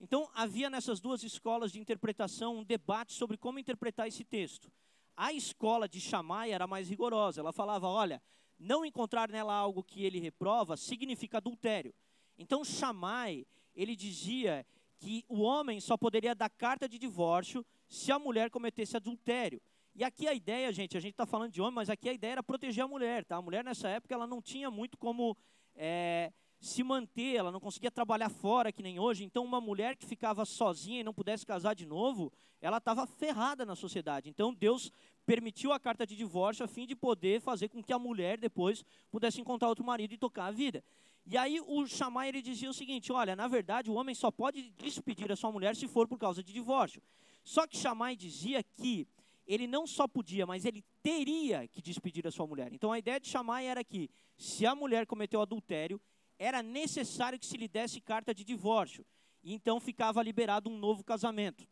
[0.00, 4.70] Então, havia nessas duas escolas de interpretação um debate sobre como interpretar esse texto.
[5.16, 7.40] A escola de Shammai era mais rigorosa.
[7.40, 8.22] Ela falava: olha,
[8.58, 11.94] não encontrar nela algo que ele reprova significa adultério.
[12.36, 14.66] Então, Shammai, ele dizia
[14.98, 19.60] que o homem só poderia dar carta de divórcio se a mulher cometesse adultério.
[19.96, 22.32] E aqui a ideia, gente, a gente está falando de homem, mas aqui a ideia
[22.32, 23.36] era proteger a mulher, tá?
[23.36, 25.36] A mulher nessa época ela não tinha muito como
[25.76, 29.22] é, se manter, ela não conseguia trabalhar fora que nem hoje.
[29.22, 33.64] Então, uma mulher que ficava sozinha e não pudesse casar de novo, ela estava ferrada
[33.64, 34.28] na sociedade.
[34.28, 34.90] Então, Deus
[35.24, 38.84] permitiu a carta de divórcio a fim de poder fazer com que a mulher depois
[39.12, 40.82] pudesse encontrar outro marido e tocar a vida.
[41.24, 44.70] E aí o Shammai ele dizia o seguinte: olha, na verdade o homem só pode
[44.70, 47.00] despedir a sua mulher se for por causa de divórcio.
[47.42, 49.06] Só que Shammai dizia que
[49.46, 52.72] ele não só podia, mas ele teria que despedir a sua mulher.
[52.72, 56.00] Então a ideia de chamar era que, se a mulher cometeu adultério,
[56.38, 59.04] era necessário que se lhe desse carta de divórcio.
[59.42, 61.66] E então ficava liberado um novo casamento.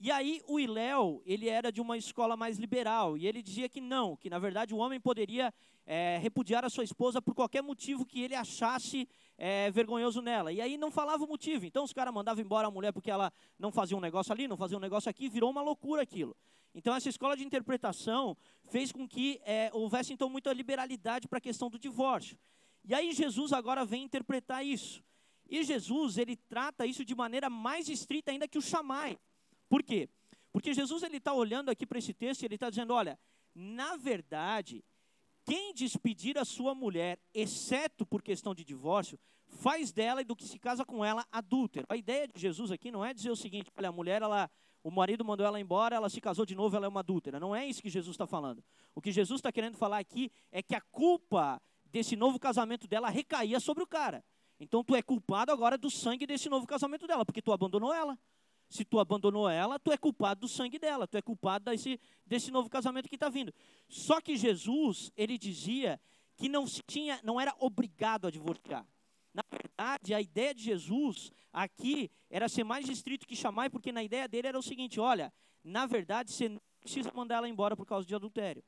[0.00, 3.80] E aí o Iléu, ele era de uma escola mais liberal, e ele dizia que
[3.80, 5.52] não, que na verdade o homem poderia
[5.84, 10.52] é, repudiar a sua esposa por qualquer motivo que ele achasse é, vergonhoso nela.
[10.52, 11.66] E aí não falava o motivo.
[11.66, 14.56] Então os caras mandavam embora a mulher porque ela não fazia um negócio ali, não
[14.56, 16.36] fazia um negócio aqui, virou uma loucura aquilo.
[16.78, 18.36] Então, essa escola de interpretação
[18.70, 22.38] fez com que é, houvesse, então, muita liberalidade para a questão do divórcio.
[22.84, 25.02] E aí, Jesus agora vem interpretar isso.
[25.50, 29.18] E Jesus, ele trata isso de maneira mais estrita ainda que o chamai.
[29.68, 30.08] Por quê?
[30.52, 33.18] Porque Jesus, ele está olhando aqui para esse texto e ele está dizendo, olha,
[33.52, 34.84] na verdade,
[35.44, 40.46] quem despedir a sua mulher, exceto por questão de divórcio, faz dela e do que
[40.46, 41.86] se casa com ela adúltero.
[41.88, 44.48] A ideia de Jesus aqui não é dizer o seguinte, olha, a mulher, ela
[44.88, 47.38] o marido mandou ela embora, ela se casou de novo, ela é uma adúltera.
[47.38, 48.64] Não é isso que Jesus está falando.
[48.94, 53.10] O que Jesus está querendo falar aqui é que a culpa desse novo casamento dela
[53.10, 54.24] recaía sobre o cara.
[54.58, 58.18] Então tu é culpado agora do sangue desse novo casamento dela, porque tu abandonou ela.
[58.70, 62.50] Se tu abandonou ela, tu é culpado do sangue dela, tu é culpado desse, desse
[62.50, 63.52] novo casamento que está vindo.
[63.90, 66.00] Só que Jesus, ele dizia
[66.34, 68.86] que não, tinha, não era obrigado a divorciar.
[69.38, 74.02] Na verdade, a ideia de Jesus aqui era ser mais estrito que chamar, porque na
[74.02, 77.86] ideia dele era o seguinte: olha, na verdade, você não precisa mandar ela embora por
[77.86, 78.64] causa de adultério.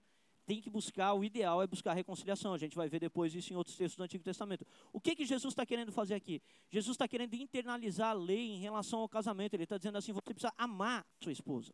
[0.46, 2.54] Tem que buscar, o ideal é buscar reconciliação.
[2.54, 4.64] A gente vai ver depois isso em outros textos do Antigo Testamento.
[4.92, 6.40] O que, que Jesus está querendo fazer aqui?
[6.70, 9.54] Jesus está querendo internalizar a lei em relação ao casamento.
[9.54, 11.72] Ele está dizendo assim: você precisa amar sua esposa.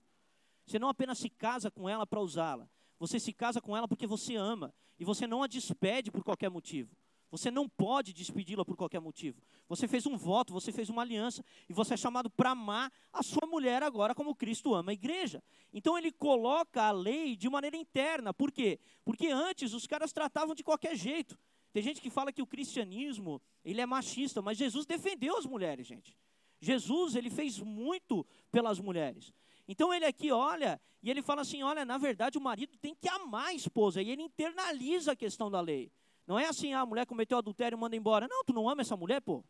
[0.66, 2.66] Você não apenas se casa com ela para usá-la,
[2.98, 4.74] Você se casa com ela porque você ama.
[4.98, 6.96] E você não a despede por qualquer motivo.
[7.30, 9.42] Você não pode despedi-la por qualquer motivo.
[9.68, 13.22] Você fez um voto, você fez uma aliança, e você é chamado para amar a
[13.22, 15.42] sua mulher agora como Cristo ama a igreja.
[15.72, 18.32] Então ele coloca a lei de maneira interna.
[18.32, 18.78] Por quê?
[19.04, 21.38] Porque antes os caras tratavam de qualquer jeito.
[21.72, 25.86] Tem gente que fala que o cristianismo, ele é machista, mas Jesus defendeu as mulheres,
[25.86, 26.16] gente.
[26.60, 29.32] Jesus, ele fez muito pelas mulheres.
[29.68, 33.08] Então ele aqui olha e ele fala assim: olha, na verdade o marido tem que
[33.08, 35.90] amar a esposa, e ele internaliza a questão da lei.
[36.26, 38.26] Não é assim, ah, a mulher cometeu adultério e manda embora.
[38.28, 39.44] Não, tu não ama essa mulher, pô.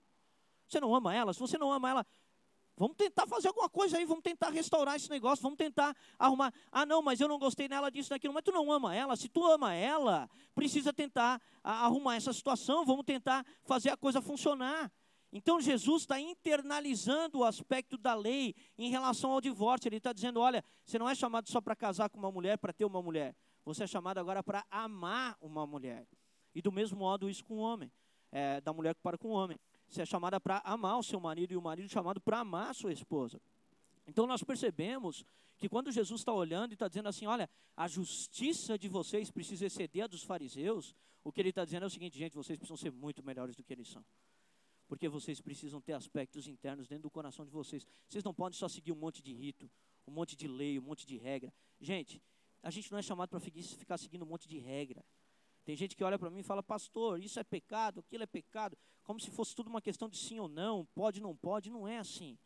[0.68, 1.32] Você não ama ela.
[1.32, 2.06] Se você não ama ela,
[2.76, 6.52] vamos tentar fazer alguma coisa aí, vamos tentar restaurar esse negócio, vamos tentar arrumar.
[6.70, 8.34] Ah, não, mas eu não gostei nela disso, daquilo.
[8.34, 9.16] Mas tu não ama ela.
[9.16, 14.92] Se tu ama ela, precisa tentar arrumar essa situação, vamos tentar fazer a coisa funcionar.
[15.32, 19.88] Então Jesus está internalizando o aspecto da lei em relação ao divórcio.
[19.88, 22.72] Ele está dizendo: olha, você não é chamado só para casar com uma mulher, para
[22.72, 23.34] ter uma mulher.
[23.64, 26.06] Você é chamado agora para amar uma mulher.
[26.56, 27.92] E do mesmo modo isso com o homem,
[28.32, 29.60] é, da mulher que para com o homem.
[29.86, 32.70] Você é chamada para amar o seu marido e o marido é chamado para amar
[32.70, 33.38] a sua esposa.
[34.06, 35.22] Então nós percebemos
[35.58, 39.66] que quando Jesus está olhando e está dizendo assim, olha, a justiça de vocês precisa
[39.66, 42.78] exceder a dos fariseus, o que ele está dizendo é o seguinte, gente, vocês precisam
[42.78, 44.02] ser muito melhores do que eles são.
[44.88, 47.86] Porque vocês precisam ter aspectos internos dentro do coração de vocês.
[48.08, 49.70] Vocês não podem só seguir um monte de rito,
[50.06, 51.52] um monte de lei, um monte de regra.
[51.78, 52.22] Gente,
[52.62, 55.04] a gente não é chamado para ficar seguindo um monte de regra.
[55.66, 58.78] Tem gente que olha para mim e fala, pastor, isso é pecado, aquilo é pecado,
[59.02, 61.98] como se fosse tudo uma questão de sim ou não, pode, não pode, não é
[61.98, 62.38] assim.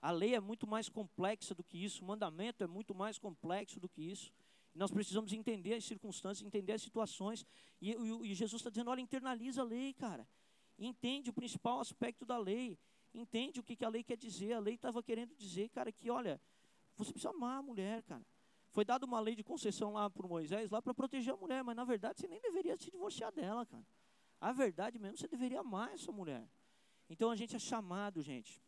[0.00, 3.80] A lei é muito mais complexa do que isso, o mandamento é muito mais complexo
[3.80, 4.32] do que isso.
[4.72, 7.44] Nós precisamos entender as circunstâncias, entender as situações.
[7.80, 10.28] E, e, e Jesus está dizendo: olha, internaliza a lei, cara.
[10.78, 12.78] Entende o principal aspecto da lei.
[13.12, 14.52] Entende o que, que a lei quer dizer.
[14.52, 16.40] A lei estava querendo dizer, cara, que olha,
[16.94, 18.24] você precisa amar a mulher, cara.
[18.70, 21.74] Foi dada uma lei de concessão lá por Moisés, lá para proteger a mulher, mas
[21.74, 23.86] na verdade você nem deveria se divorciar dela, cara.
[24.40, 26.48] A verdade mesmo, você deveria amar essa mulher.
[27.08, 28.62] Então a gente é chamado, gente,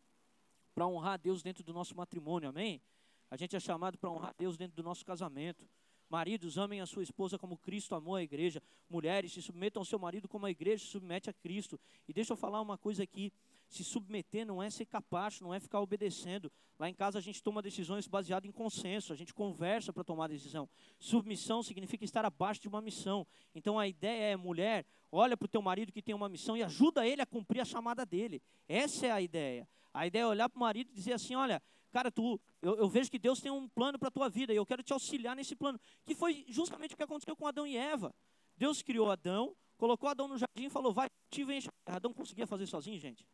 [0.73, 2.81] para honrar Deus dentro do nosso matrimônio, amém?
[3.29, 5.67] A gente é chamado para honrar Deus dentro do nosso casamento.
[6.09, 8.61] Maridos, amem a sua esposa como Cristo amou a igreja.
[8.89, 11.79] Mulheres, se submetam ao seu marido como a igreja se submete a Cristo.
[12.05, 13.31] E deixa eu falar uma coisa aqui.
[13.71, 16.51] Se submeter não é ser capacho, não é ficar obedecendo.
[16.77, 20.27] Lá em casa a gente toma decisões baseadas em consenso, a gente conversa para tomar
[20.27, 20.67] decisão.
[20.99, 23.25] Submissão significa estar abaixo de uma missão.
[23.55, 26.63] Então a ideia é, mulher, olha para o teu marido que tem uma missão e
[26.63, 28.41] ajuda ele a cumprir a chamada dele.
[28.67, 29.65] Essa é a ideia.
[29.93, 32.89] A ideia é olhar para o marido e dizer assim: olha, cara, tu, eu, eu
[32.89, 35.33] vejo que Deus tem um plano para a tua vida e eu quero te auxiliar
[35.33, 35.79] nesse plano.
[36.05, 38.13] Que foi justamente o que aconteceu com Adão e Eva.
[38.57, 41.61] Deus criou Adão, colocou Adão no jardim e falou: vai, te vem.
[41.85, 43.25] Adão conseguia fazer sozinho, gente?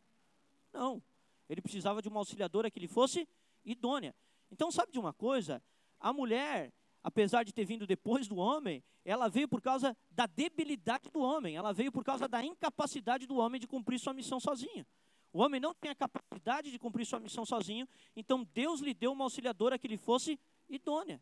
[0.78, 1.02] Não.
[1.50, 3.28] Ele precisava de uma auxiliadora que lhe fosse
[3.66, 4.14] idônea.
[4.52, 5.62] Então, sabe de uma coisa?
[6.00, 6.72] A mulher,
[7.04, 11.56] apesar de ter vindo depois do homem, ela veio por causa da debilidade do homem,
[11.56, 14.86] ela veio por causa da incapacidade do homem de cumprir sua missão sozinho.
[15.34, 19.12] O homem não tem a capacidade de cumprir sua missão sozinho, então Deus lhe deu
[19.12, 21.22] uma auxiliadora que lhe fosse idônea.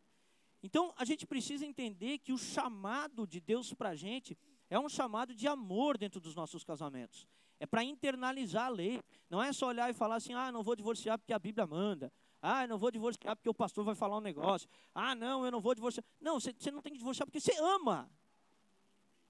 [0.62, 4.38] Então a gente precisa entender que o chamado de Deus para a gente
[4.70, 7.28] é um chamado de amor dentro dos nossos casamentos.
[7.66, 9.02] É para internalizar a lei.
[9.28, 12.14] Não é só olhar e falar assim, ah, não vou divorciar porque a Bíblia manda.
[12.40, 14.70] Ah, não vou divorciar porque o pastor vai falar um negócio.
[14.94, 16.06] Ah, não, eu não vou divorciar.
[16.22, 18.08] Não, você, não tem que divorciar porque você ama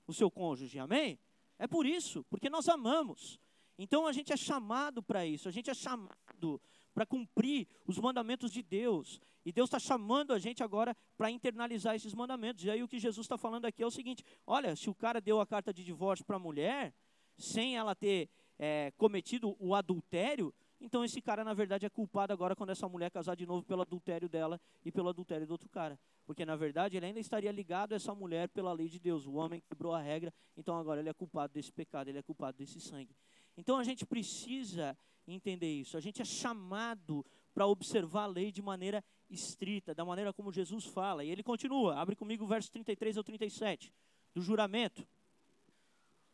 [0.06, 1.17] o seu cônjuge, amém?
[1.58, 3.39] É por isso, porque nós amamos.
[3.78, 6.62] Então a gente é chamado para isso, a gente é chamado
[6.93, 9.21] para cumprir os mandamentos de Deus.
[9.45, 12.65] E Deus está chamando a gente agora para internalizar esses mandamentos.
[12.65, 15.21] E aí o que Jesus está falando aqui é o seguinte: olha, se o cara
[15.21, 16.93] deu a carta de divórcio para a mulher,
[17.38, 22.56] sem ela ter é, cometido o adultério, então esse cara na verdade é culpado agora
[22.56, 26.00] quando essa mulher casar de novo pelo adultério dela e pelo adultério do outro cara.
[26.26, 29.26] Porque na verdade ele ainda estaria ligado a essa mulher pela lei de Deus.
[29.26, 32.58] O homem quebrou a regra, então agora ele é culpado desse pecado, ele é culpado
[32.58, 33.15] desse sangue.
[33.58, 35.98] Então a gente precisa entender isso.
[35.98, 40.86] A gente é chamado para observar a lei de maneira estrita, da maneira como Jesus
[40.86, 41.24] fala.
[41.24, 43.93] E ele continua, abre comigo o verso 33 ao 37,
[44.34, 45.08] do juramento.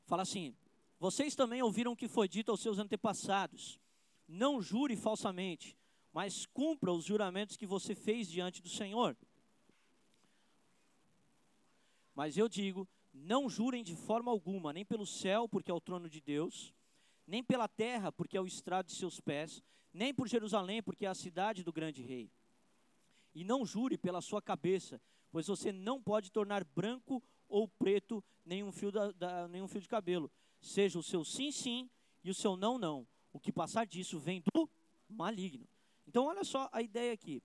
[0.06, 0.56] Fala assim:
[1.02, 3.80] vocês também ouviram o que foi dito aos seus antepassados:
[4.28, 5.76] não jure falsamente,
[6.14, 9.18] mas cumpra os juramentos que você fez diante do Senhor.
[12.14, 16.08] Mas eu digo: não jurem de forma alguma, nem pelo céu, porque é o trono
[16.08, 16.72] de Deus,
[17.26, 21.10] nem pela terra, porque é o estrado de seus pés, nem por Jerusalém, porque é
[21.10, 22.30] a cidade do grande rei.
[23.34, 28.72] E não jure pela sua cabeça, pois você não pode tornar branco ou preto nenhum
[28.72, 30.32] fio, da, da, nenhum fio de cabelo
[30.62, 31.90] seja o seu sim, sim
[32.24, 33.08] e o seu não, não.
[33.34, 34.70] O que passar disso vem do
[35.10, 35.68] maligno.
[36.08, 37.42] Então, olha só a ideia aqui.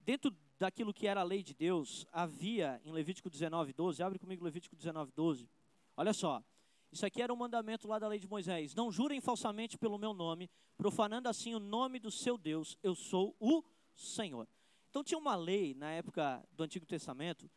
[0.00, 4.44] Dentro daquilo que era a lei de Deus, havia em Levítico 19, 12, abre comigo
[4.44, 5.48] Levítico 19, 12.
[5.96, 6.42] Olha só,
[6.90, 8.74] isso aqui era um mandamento lá da lei de Moisés.
[8.74, 12.76] Não jurem falsamente pelo meu nome, profanando assim o nome do seu Deus.
[12.82, 13.64] Eu sou o
[13.94, 14.46] Senhor.
[14.90, 17.50] Então tinha uma lei na época do Antigo Testamento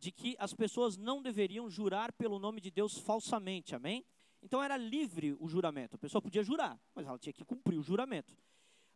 [0.00, 4.02] de que as pessoas não deveriam jurar pelo nome de Deus falsamente, amém?
[4.42, 5.96] Então era livre o juramento.
[5.96, 8.34] A pessoa podia jurar, mas ela tinha que cumprir o juramento.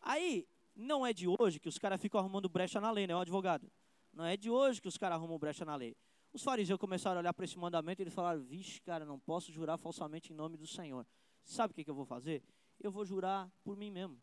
[0.00, 3.18] Aí, não é de hoje que os caras ficam arrumando brecha na lei, né, o
[3.18, 3.70] advogado?
[4.14, 5.94] Não é de hoje que os caras arrumam brecha na lei.
[6.32, 9.52] Os fariseus começaram a olhar para esse mandamento e eles falaram: Vixe, cara, não posso
[9.52, 11.06] jurar falsamente em nome do Senhor.
[11.44, 12.42] Sabe o que, que eu vou fazer?
[12.80, 14.18] Eu vou jurar por mim mesmo.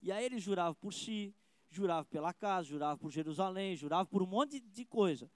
[0.00, 1.34] E aí eles juravam por si,
[1.68, 5.28] juravam pela casa, juravam por Jerusalém, juravam por um monte de coisa.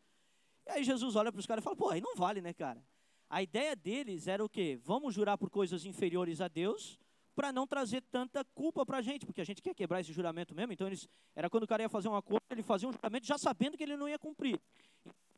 [0.67, 2.83] E aí Jesus olha para os caras e fala: Pô, aí não vale, né, cara?
[3.29, 4.79] A ideia deles era o quê?
[4.83, 6.99] Vamos jurar por coisas inferiores a Deus
[7.35, 10.55] para não trazer tanta culpa para a gente, porque a gente quer quebrar esse juramento
[10.55, 10.73] mesmo.
[10.73, 13.37] Então, eles, era quando o cara ia fazer um acordo, ele fazia um juramento já
[13.37, 14.61] sabendo que ele não ia cumprir.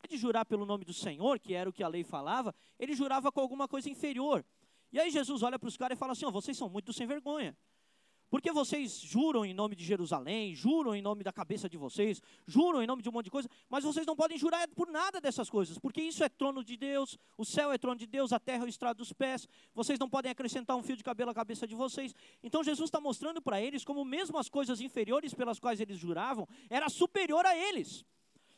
[0.05, 2.95] Em de jurar pelo nome do Senhor, que era o que a lei falava, ele
[2.95, 4.45] jurava com alguma coisa inferior.
[4.93, 7.07] E aí Jesus olha para os caras e fala assim: oh, vocês são muito sem
[7.07, 7.57] vergonha.
[8.29, 12.83] Porque vocês juram em nome de Jerusalém, juram em nome da cabeça de vocês, juram
[12.83, 15.49] em nome de um monte de coisa, mas vocês não podem jurar por nada dessas
[15.49, 18.64] coisas, porque isso é trono de Deus, o céu é trono de Deus, a terra
[18.64, 21.66] é o estrado dos pés, vocês não podem acrescentar um fio de cabelo à cabeça
[21.68, 22.12] de vocês.
[22.43, 26.49] Então Jesus está mostrando para eles como mesmo as coisas inferiores pelas quais eles juravam,
[26.68, 28.05] era superior a eles.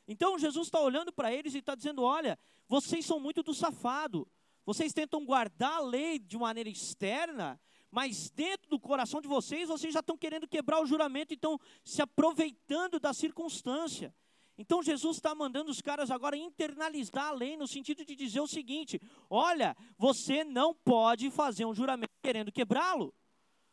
[0.06, 4.26] Então Jesus está olhando para eles e está dizendo: olha, vocês são muito do safado,
[4.64, 7.60] vocês tentam guardar a lei de maneira externa,
[7.90, 11.58] mas dentro do coração de vocês, vocês já estão querendo quebrar o juramento e estão
[11.84, 14.14] se aproveitando da circunstância.
[14.58, 18.46] Então Jesus está mandando os caras agora internalizar a lei no sentido de dizer o
[18.46, 23.14] seguinte: olha, você não pode fazer um juramento querendo quebrá-lo.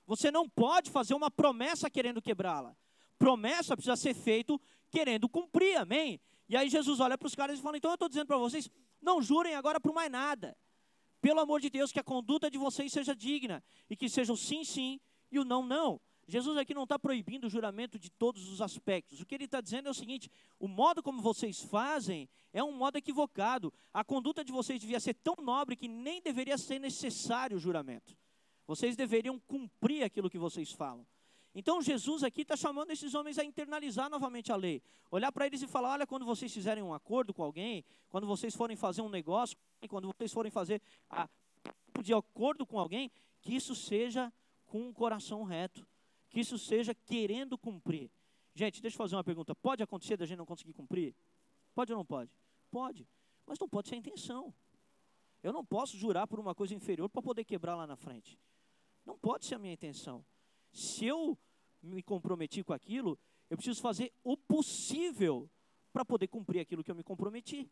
[0.05, 2.78] Você não pode fazer uma promessa querendo quebrá-la.
[3.18, 4.61] Promessa precisa ser feito
[4.91, 6.22] querendo cumprir, amém?
[6.47, 8.70] E aí Jesus olha para os caras e fala: então eu estou dizendo para vocês,
[9.01, 10.55] não jurem agora por mais nada.
[11.26, 14.38] Pelo amor de Deus, que a conduta de vocês seja digna e que seja o
[14.38, 15.00] sim, sim
[15.32, 16.00] e o não, não.
[16.28, 19.20] Jesus aqui não está proibindo o juramento de todos os aspectos.
[19.20, 22.72] O que ele está dizendo é o seguinte: o modo como vocês fazem é um
[22.72, 23.74] modo equivocado.
[23.92, 28.16] A conduta de vocês devia ser tão nobre que nem deveria ser necessário o juramento.
[28.68, 31.08] Vocês deveriam cumprir aquilo que vocês falam.
[31.58, 34.84] Então Jesus aqui está chamando esses homens a internalizar novamente a lei.
[35.10, 38.53] Olhar para eles e falar: olha, quando vocês fizerem um acordo com alguém, quando vocês
[38.53, 41.30] forem fazer um negócio, quando vocês forem fazer a,
[42.01, 43.10] de acordo com alguém,
[43.41, 44.34] que isso seja
[44.66, 45.88] com um coração reto,
[46.30, 48.12] que isso seja querendo cumprir.
[48.53, 51.16] Gente, deixa eu fazer uma pergunta: pode acontecer da gente não conseguir cumprir?
[51.74, 52.30] Pode ou não pode?
[52.70, 53.08] Pode,
[53.47, 54.53] mas não pode ser a intenção.
[55.41, 58.38] Eu não posso jurar por uma coisa inferior para poder quebrar lá na frente.
[59.06, 60.26] Não pode ser a minha intenção
[60.76, 61.38] se eu
[61.82, 63.18] me comprometi com aquilo,
[63.50, 65.50] eu preciso fazer o possível
[65.94, 67.72] para poder cumprir aquilo que eu me comprometi.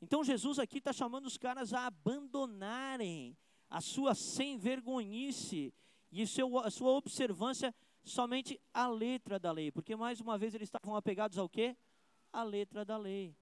[0.00, 3.36] Então Jesus aqui está chamando os caras a abandonarem
[3.68, 5.74] a sua sem vergonhice
[6.12, 7.74] e a sua observância
[8.04, 11.76] somente à letra da lei, porque mais uma vez eles estavam apegados ao quê?
[12.32, 13.34] A letra da lei.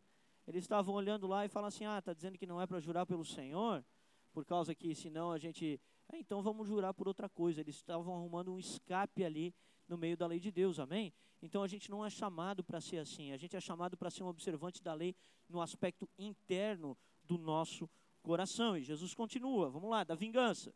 [0.47, 3.05] Eles estavam olhando lá e falando assim: ah, está dizendo que não é para jurar
[3.05, 3.85] pelo Senhor,
[4.33, 5.79] por causa que senão a gente
[6.13, 7.61] é, então vamos jurar por outra coisa.
[7.61, 9.55] Eles estavam arrumando um escape ali
[9.89, 11.13] no meio da lei de Deus, amém?
[11.41, 14.23] Então a gente não é chamado para ser assim, a gente é chamado para ser
[14.23, 15.17] um observante da lei
[15.49, 17.89] no aspecto interno do nosso
[18.23, 18.77] coração.
[18.77, 20.73] E Jesus continua, vamos lá, da vingança.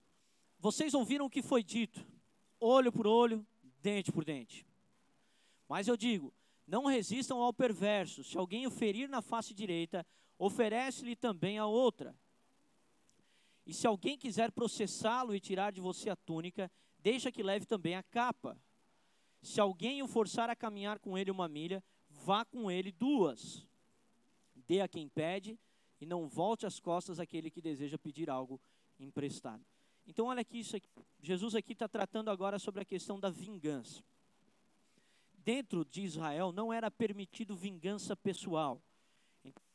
[0.59, 2.05] Vocês ouviram o que foi dito,
[2.59, 3.47] olho por olho,
[3.81, 4.67] dente por dente.
[5.69, 6.33] Mas eu digo,
[6.67, 8.25] não resistam ao perverso.
[8.25, 10.05] Se alguém o ferir na face direita,
[10.39, 12.17] oferece-lhe também a outra.
[13.67, 17.97] E se alguém quiser processá-lo e tirar de você a túnica, deixa que leve também
[17.97, 18.57] a capa.
[19.43, 23.67] Se alguém o forçar a caminhar com ele uma milha, vá com ele duas.
[24.55, 25.59] Dê a quem pede
[26.01, 28.61] e não volte as costas àquele que deseja pedir algo
[28.99, 29.65] emprestado.
[30.07, 30.89] Então, olha aqui, isso aqui.
[31.21, 34.03] Jesus aqui está tratando agora sobre a questão da vingança.
[35.33, 38.81] Dentro de Israel não era permitido vingança pessoal.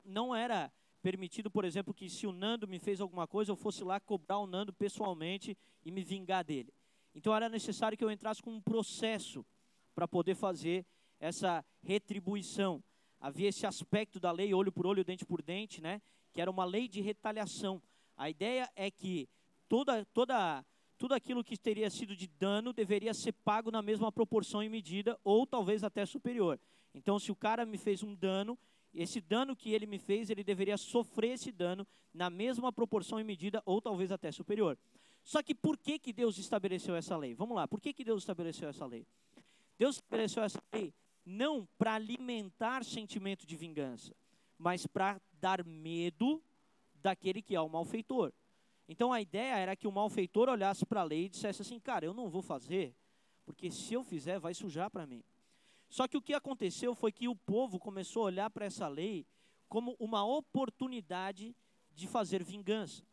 [0.04, 0.72] Não era
[1.02, 4.40] permitido, por exemplo, que se o Nando me fez alguma coisa, eu fosse lá cobrar
[4.40, 6.74] o Nando pessoalmente e me vingar dele.
[7.14, 9.46] Então era necessário que eu entrasse com um processo
[9.94, 10.86] para poder fazer
[11.20, 12.84] essa retribuição.
[13.20, 16.02] Havia esse aspecto da lei, olho por olho, dente por dente, né?
[16.32, 17.82] Que era uma lei de retaliação.
[18.16, 19.28] A ideia é que
[19.68, 20.66] toda, toda,
[20.98, 25.20] tudo aquilo que teria sido de dano deveria ser pago na mesma proporção e medida,
[25.24, 26.60] ou talvez até superior.
[26.94, 28.58] Então, se o cara me fez um dano,
[28.94, 33.24] esse dano que ele me fez, ele deveria sofrer esse dano na mesma proporção e
[33.24, 34.78] medida, ou talvez até superior.
[35.24, 37.34] Só que por que, que Deus estabeleceu essa lei?
[37.34, 39.06] Vamos lá, por que, que Deus estabeleceu essa lei?
[39.78, 40.94] Deus estabeleceu essa lei
[41.26, 44.14] não para alimentar sentimento de vingança,
[44.58, 46.42] mas para dar medo
[46.96, 48.34] daquele que é o malfeitor.
[48.88, 52.06] Então a ideia era que o malfeitor olhasse para a lei e dissesse assim: cara,
[52.06, 52.94] eu não vou fazer,
[53.46, 55.24] porque se eu fizer, vai sujar para mim.
[55.92, 59.28] Só que o que aconteceu foi que o povo começou a olhar para essa lei
[59.68, 61.54] como uma oportunidade
[61.94, 63.04] de fazer vingança.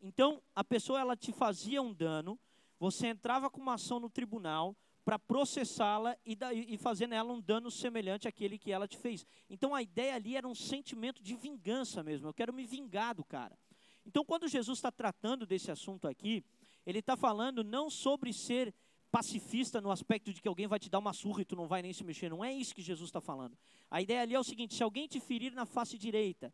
[0.00, 2.36] Então, a pessoa ela te fazia um dano,
[2.76, 6.36] você entrava com uma ação no tribunal para processá-la e,
[6.74, 9.24] e fazer nela um dano semelhante àquele que ela te fez.
[9.48, 12.26] Então, a ideia ali era um sentimento de vingança mesmo.
[12.26, 13.56] Eu quero me vingar do cara.
[14.04, 16.44] Então, quando Jesus está tratando desse assunto aqui,
[16.84, 18.74] ele está falando não sobre ser
[19.14, 21.80] pacifista no aspecto de que alguém vai te dar uma surra e tu não vai
[21.80, 22.28] nem se mexer.
[22.28, 23.56] Não é isso que Jesus está falando.
[23.88, 26.52] A ideia ali é o seguinte: se alguém te ferir na face direita,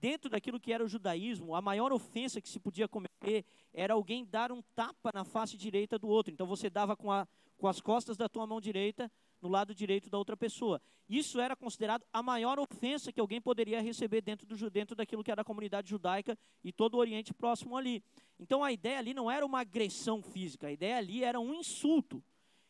[0.00, 4.24] dentro daquilo que era o judaísmo, a maior ofensa que se podia cometer era alguém
[4.24, 6.32] dar um tapa na face direita do outro.
[6.32, 9.08] Então você dava com, a, com as costas da tua mão direita
[9.40, 10.80] no lado direito da outra pessoa.
[11.08, 15.30] Isso era considerado a maior ofensa que alguém poderia receber dentro, do, dentro daquilo que
[15.30, 18.02] era a comunidade judaica e todo o Oriente Próximo ali.
[18.38, 22.22] Então a ideia ali não era uma agressão física, a ideia ali era um insulto.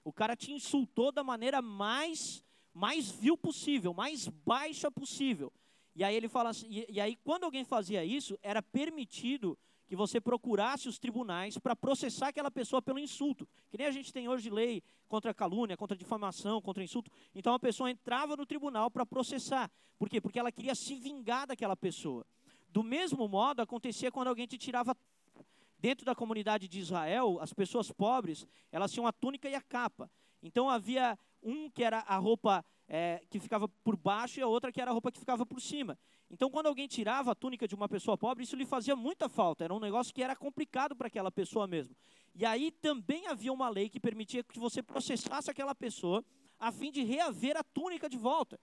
[0.05, 2.43] O cara te insultou da maneira mais,
[2.73, 5.53] mais vil possível, mais baixa possível.
[5.95, 9.59] E aí ele fala assim, e, e aí quando alguém fazia isso, era permitido
[9.91, 13.45] que você procurasse os tribunais para processar aquela pessoa pelo insulto.
[13.69, 17.11] Que nem a gente tem hoje lei contra calúnia, contra difamação, contra insulto.
[17.35, 19.69] Então a pessoa entrava no tribunal para processar.
[19.99, 20.21] Por quê?
[20.21, 22.25] Porque ela queria se vingar daquela pessoa.
[22.69, 24.97] Do mesmo modo acontecia quando alguém te tirava
[25.77, 30.09] dentro da comunidade de Israel, as pessoas pobres, elas tinham a túnica e a capa.
[30.41, 34.73] Então havia um que era a roupa é, que ficava por baixo e a outra
[34.73, 35.97] que era a roupa que ficava por cima.
[36.29, 39.63] Então, quando alguém tirava a túnica de uma pessoa pobre, isso lhe fazia muita falta.
[39.63, 41.95] Era um negócio que era complicado para aquela pessoa mesmo.
[42.35, 46.25] E aí também havia uma lei que permitia que você processasse aquela pessoa
[46.59, 48.59] a fim de reaver a túnica de volta.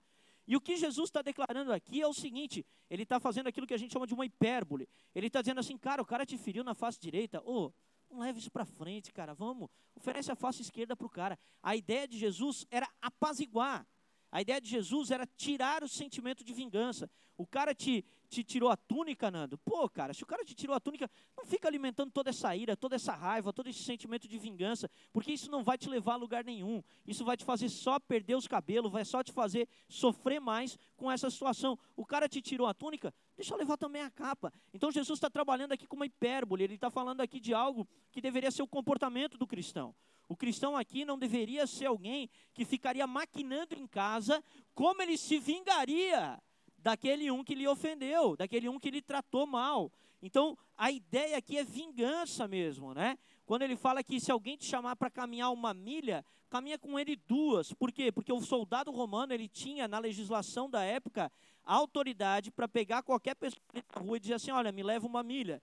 [0.46, 3.74] E o que Jesus está declarando aqui é o seguinte: ele está fazendo aquilo que
[3.74, 4.86] a gente chama de uma hipérbole.
[5.14, 7.40] Ele está dizendo assim, cara, o cara te feriu na face direita.
[7.46, 7.72] Ô, oh,
[8.10, 9.34] não leve isso para frente, cara.
[9.34, 11.38] Vamos, oferece a face esquerda para o cara.
[11.62, 13.86] A ideia de Jesus era apaziguar.
[14.30, 17.10] A ideia de Jesus era tirar o sentimento de vingança.
[17.36, 19.56] O cara te, te tirou a túnica, Nando.
[19.58, 22.76] Pô, cara, se o cara te tirou a túnica, não fica alimentando toda essa ira,
[22.76, 26.16] toda essa raiva, todo esse sentimento de vingança, porque isso não vai te levar a
[26.16, 26.82] lugar nenhum.
[27.06, 31.10] Isso vai te fazer só perder os cabelos, vai só te fazer sofrer mais com
[31.10, 31.78] essa situação.
[31.96, 34.52] O cara te tirou a túnica, deixa eu levar também a capa.
[34.74, 38.20] Então Jesus está trabalhando aqui com uma hipérbole, ele está falando aqui de algo que
[38.20, 39.94] deveria ser o comportamento do cristão.
[40.28, 45.38] O cristão aqui não deveria ser alguém que ficaria maquinando em casa como ele se
[45.38, 46.38] vingaria
[46.76, 49.90] daquele um que lhe ofendeu, daquele um que lhe tratou mal.
[50.20, 53.16] Então, a ideia aqui é vingança mesmo, né?
[53.46, 57.16] Quando ele fala que se alguém te chamar para caminhar uma milha, caminha com ele
[57.16, 57.72] duas.
[57.72, 58.12] Por quê?
[58.12, 61.32] Porque o soldado romano, ele tinha na legislação da época
[61.64, 65.22] a autoridade para pegar qualquer pessoa na rua e dizer assim, olha, me leva uma
[65.22, 65.62] milha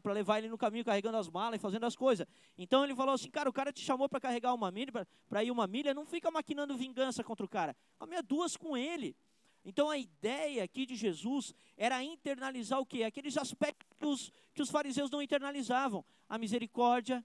[0.00, 2.26] para levar ele no caminho carregando as malas e fazendo as coisas.
[2.56, 5.50] Então ele falou assim, cara, o cara te chamou para carregar uma milha, para ir
[5.50, 7.76] uma milha, não fica maquinando vingança contra o cara.
[7.98, 9.16] Caminha duas com ele.
[9.64, 13.02] Então a ideia aqui de Jesus era internalizar o quê?
[13.02, 17.24] Aqueles aspectos que os, que os fariseus não internalizavam: a misericórdia,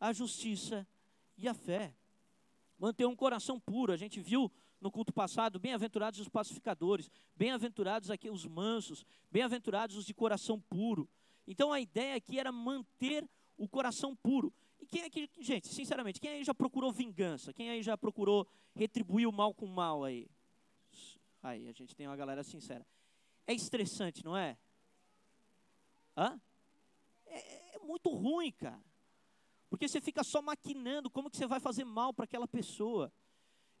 [0.00, 0.86] a justiça
[1.36, 1.94] e a fé.
[2.78, 3.92] Manter um coração puro.
[3.92, 4.50] A gente viu
[4.80, 11.08] no culto passado, bem-aventurados os pacificadores, bem-aventurados aqui os mansos, bem-aventurados os de coração puro.
[11.46, 14.52] Então a ideia aqui era manter o coração puro.
[14.80, 17.52] E quem é que, gente, sinceramente, quem aí já procurou vingança?
[17.52, 20.28] Quem aí já procurou retribuir o mal com o mal aí?
[21.42, 22.86] Aí, a gente tem uma galera sincera.
[23.46, 24.56] É estressante, não é?
[26.16, 26.40] Hã?
[27.26, 28.82] É, é muito ruim, cara.
[29.68, 33.12] Porque você fica só maquinando como que você vai fazer mal para aquela pessoa.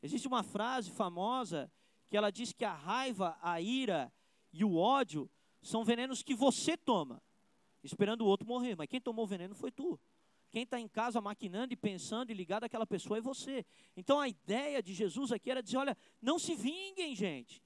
[0.02, 1.70] Existe uma frase famosa
[2.08, 4.12] que ela diz que a raiva, a ira
[4.52, 5.30] e o ódio
[5.62, 7.22] são venenos que você toma
[7.84, 8.74] esperando o outro morrer.
[8.76, 10.00] Mas quem tomou o veneno foi tu.
[10.50, 13.64] Quem está em casa maquinando e pensando e ligado àquela pessoa é você.
[13.96, 17.62] Então a ideia de Jesus aqui era dizer: olha, não se vinguem, gente.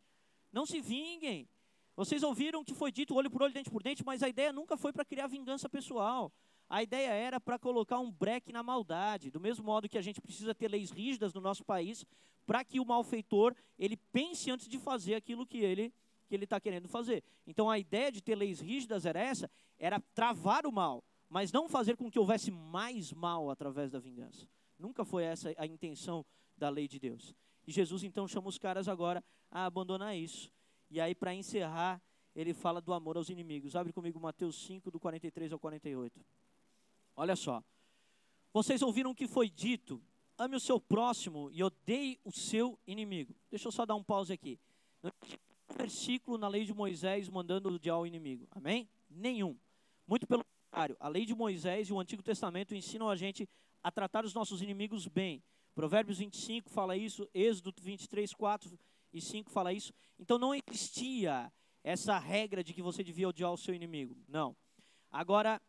[0.52, 1.48] Não se vinguem.
[1.94, 4.76] Vocês ouviram que foi dito olho por olho, dente por dente, mas a ideia nunca
[4.76, 6.32] foi para criar vingança pessoal.
[6.68, 10.20] A ideia era para colocar um breque na maldade, do mesmo modo que a gente
[10.20, 12.04] precisa ter leis rígidas no nosso país,
[12.46, 15.92] para que o malfeitor ele pense antes de fazer aquilo que ele
[16.28, 17.24] que ele está querendo fazer.
[17.46, 21.68] Então a ideia de ter leis rígidas era essa, era travar o mal, mas não
[21.68, 24.46] fazer com que houvesse mais mal através da vingança.
[24.78, 26.24] Nunca foi essa a intenção
[26.56, 27.34] da lei de Deus.
[27.66, 30.52] E Jesus então chama os caras agora a abandonar isso.
[30.90, 32.00] E aí para encerrar,
[32.34, 33.74] ele fala do amor aos inimigos.
[33.74, 36.24] Abre comigo Mateus 5 do 43 ao 48.
[37.16, 37.62] Olha só.
[38.52, 40.00] Vocês ouviram o que foi dito:
[40.36, 43.34] ame o seu próximo e odeie o seu inimigo.
[43.50, 44.58] Deixa eu só dar um pause aqui.
[45.76, 48.46] Versículo na lei de Moisés mandando odiar o inimigo.
[48.50, 48.88] Amém?
[49.10, 49.56] Nenhum.
[50.06, 53.48] Muito pelo contrário, a lei de Moisés e o Antigo Testamento ensinam a gente
[53.82, 55.42] a tratar os nossos inimigos bem.
[55.74, 58.78] Provérbios 25 fala isso, Êxodo 23, 4
[59.12, 59.92] e 5 fala isso.
[60.18, 61.52] Então não existia
[61.84, 64.16] essa regra de que você devia odiar o seu inimigo.
[64.26, 64.56] Não.
[65.10, 65.60] Agora,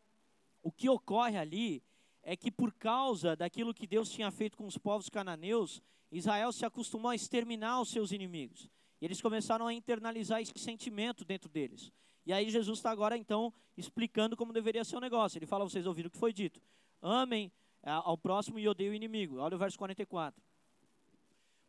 [0.63, 1.83] o que ocorre ali
[2.23, 5.81] é que por causa daquilo que Deus tinha feito com os povos cananeus,
[6.11, 8.69] Israel se acostumou a exterminar os seus inimigos.
[9.01, 11.91] E eles começaram a internalizar esse sentimento dentro deles.
[12.25, 15.37] E aí Jesus está agora então explicando como deveria ser o negócio.
[15.37, 16.61] Ele fala, vocês ouviram o que foi dito.
[17.01, 17.51] Amem
[17.83, 19.37] ao próximo e odeiem o inimigo.
[19.37, 20.41] Olha o verso 44.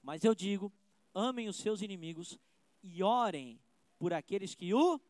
[0.02, 0.72] Mas eu digo,
[1.14, 2.38] amem os seus inimigos
[2.82, 3.60] e orem
[3.98, 5.00] por aqueles que o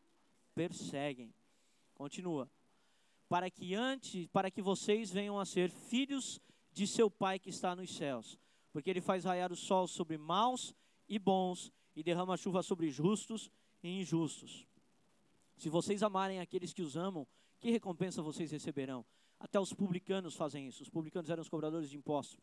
[0.53, 1.33] perseguem.
[1.93, 2.49] Continua
[3.31, 6.37] para que antes, para que vocês venham a ser filhos
[6.69, 8.37] de seu Pai que está nos céus,
[8.73, 10.75] porque ele faz raiar o sol sobre maus
[11.07, 13.51] e bons e derrama chuva sobre justos
[13.83, 14.67] e injustos.
[15.57, 17.27] Se vocês amarem aqueles que os amam,
[17.59, 19.05] que recompensa vocês receberão?
[19.39, 20.83] Até os publicanos fazem isso.
[20.83, 22.39] Os publicanos eram os cobradores de impostos.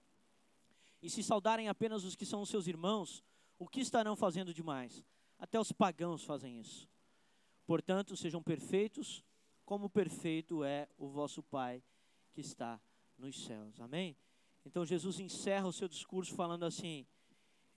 [1.01, 3.23] E se saudarem apenas os que são os seus irmãos,
[3.59, 5.05] o que estarão fazendo demais?
[5.39, 6.89] Até os pagãos fazem isso.
[7.67, 9.25] Portanto, sejam perfeitos,
[9.65, 11.83] como perfeito é o vosso Pai
[12.33, 12.81] que está
[13.17, 13.81] nos céus.
[13.81, 14.17] Amém?
[14.65, 17.07] Então Jesus encerra o seu discurso falando assim: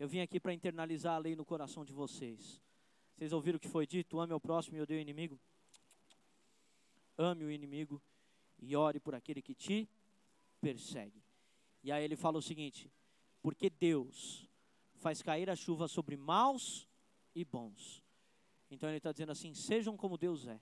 [0.01, 2.59] Eu vim aqui para internalizar a lei no coração de vocês.
[3.13, 4.19] Vocês ouviram o que foi dito?
[4.19, 5.39] Ame o próximo e odeie o inimigo.
[7.15, 8.01] Ame o inimigo
[8.57, 9.87] e ore por aquele que te
[10.59, 11.21] persegue.
[11.83, 12.91] E aí ele fala o seguinte:
[13.43, 14.49] Porque Deus
[14.95, 16.89] faz cair a chuva sobre maus
[17.35, 18.03] e bons.
[18.71, 20.59] Então ele está dizendo assim: sejam como Deus é.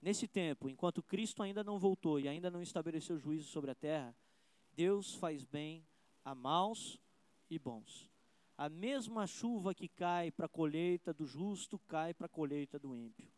[0.00, 4.16] Nesse tempo, enquanto Cristo ainda não voltou e ainda não estabeleceu juízo sobre a terra,
[4.72, 5.86] Deus faz bem
[6.24, 6.98] a maus
[7.50, 8.13] e bons.
[8.56, 12.94] A mesma chuva que cai para a colheita do justo cai para a colheita do
[12.94, 13.30] ímpio.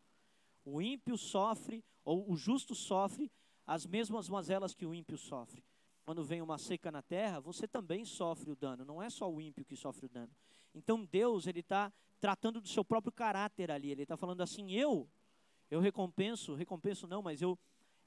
[0.63, 3.31] O ímpio sofre, ou o justo sofre,
[3.65, 5.63] as mesmas mazelas que o ímpio sofre.
[6.05, 9.41] Quando vem uma seca na terra, você também sofre o dano, não é só o
[9.41, 10.31] ímpio que sofre o dano.
[10.73, 15.09] Então Deus, ele está tratando do seu próprio caráter ali, ele está falando assim: eu
[15.69, 17.59] eu recompenso, recompenso não, mas eu,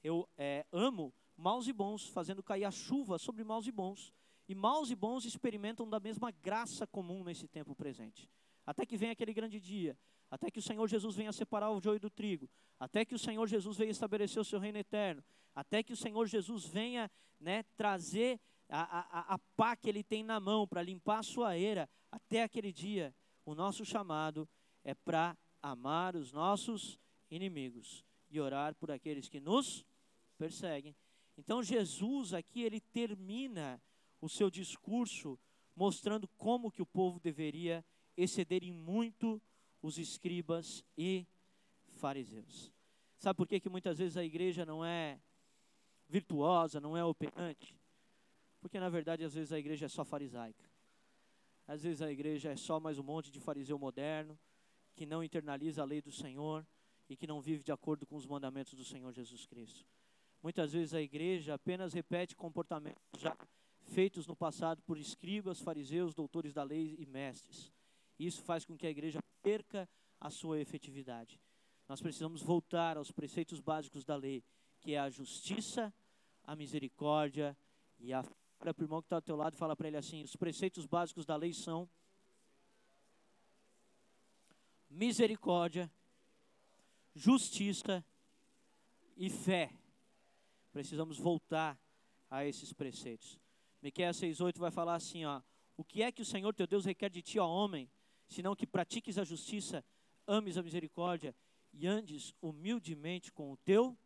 [0.02, 4.12] eu é, amo maus e bons, fazendo cair a chuva sobre maus e bons.
[4.50, 8.28] E maus e bons experimentam da mesma graça comum nesse tempo presente.
[8.66, 9.96] Até que venha aquele grande dia,
[10.28, 13.46] até que o Senhor Jesus venha separar o joio do trigo, até que o Senhor
[13.46, 15.22] Jesus venha estabelecer o seu reino eterno,
[15.54, 20.24] até que o Senhor Jesus venha né, trazer a, a, a pá que ele tem
[20.24, 23.14] na mão para limpar a sua eira, até aquele dia,
[23.46, 24.48] o nosso chamado
[24.82, 26.98] é para amar os nossos
[27.30, 29.86] inimigos e orar por aqueles que nos
[30.36, 30.96] perseguem.
[31.38, 33.80] Então Jesus aqui ele termina
[34.20, 35.38] o seu discurso
[35.74, 37.84] mostrando como que o povo deveria
[38.16, 39.40] exceder em muito
[39.82, 41.26] os escribas e
[41.88, 42.70] fariseus.
[43.18, 45.20] Sabe por que, que muitas vezes a igreja não é
[46.08, 47.78] virtuosa, não é operante?
[48.60, 50.68] Porque na verdade às vezes a igreja é só farisaica.
[51.66, 54.38] Às vezes a igreja é só mais um monte de fariseu moderno
[54.94, 56.66] que não internaliza a lei do Senhor
[57.08, 59.86] e que não vive de acordo com os mandamentos do Senhor Jesus Cristo.
[60.42, 63.36] Muitas vezes a igreja apenas repete comportamentos já
[63.90, 67.72] feitos no passado por escribas, fariseus, doutores da lei e mestres.
[68.18, 69.88] Isso faz com que a igreja perca
[70.20, 71.40] a sua efetividade.
[71.88, 74.44] Nós precisamos voltar aos preceitos básicos da lei,
[74.80, 75.92] que é a justiça,
[76.44, 77.56] a misericórdia
[77.98, 78.24] e a
[78.58, 80.84] para o irmão que está ao teu lado e fala para ele assim: os preceitos
[80.84, 81.88] básicos da lei são
[84.90, 85.90] misericórdia,
[87.14, 88.04] justiça
[89.16, 89.72] e fé.
[90.72, 91.80] Precisamos voltar
[92.28, 93.40] a esses preceitos.
[93.82, 95.40] Miqueias 6:8 vai falar assim, ó:
[95.76, 97.90] O que é que o Senhor teu Deus requer de ti, ó homem,
[98.28, 99.84] senão que pratiques a justiça,
[100.26, 101.34] ames a misericórdia
[101.72, 103.96] e andes humildemente com o teu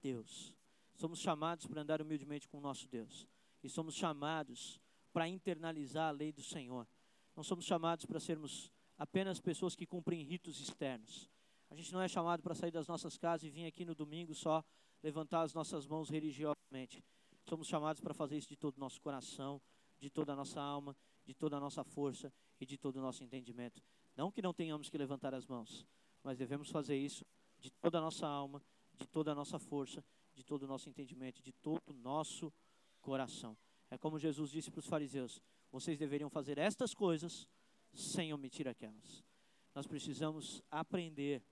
[0.00, 0.54] Deus.
[0.94, 3.26] Somos chamados para andar humildemente com o nosso Deus.
[3.62, 4.80] E somos chamados
[5.12, 6.86] para internalizar a lei do Senhor.
[7.34, 11.28] Não somos chamados para sermos apenas pessoas que cumprem ritos externos.
[11.70, 14.34] A gente não é chamado para sair das nossas casas e vir aqui no domingo
[14.34, 14.64] só
[15.02, 17.04] levantar as nossas mãos religiosamente.
[17.48, 19.62] Somos chamados para fazer isso de todo o nosso coração,
[20.00, 23.22] de toda a nossa alma, de toda a nossa força e de todo o nosso
[23.22, 23.82] entendimento.
[24.16, 25.86] Não que não tenhamos que levantar as mãos,
[26.22, 27.24] mas devemos fazer isso
[27.58, 28.62] de toda a nossa alma,
[28.94, 32.52] de toda a nossa força, de todo o nosso entendimento, de todo o nosso
[33.00, 33.56] coração.
[33.90, 35.40] É como Jesus disse para os fariseus:
[35.70, 37.48] vocês deveriam fazer estas coisas
[37.92, 39.24] sem omitir aquelas.
[39.72, 41.42] Nós precisamos aprender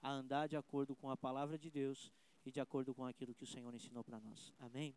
[0.00, 2.10] a andar de acordo com a palavra de Deus
[2.44, 4.52] e de acordo com aquilo que o Senhor ensinou para nós.
[4.58, 4.96] Amém?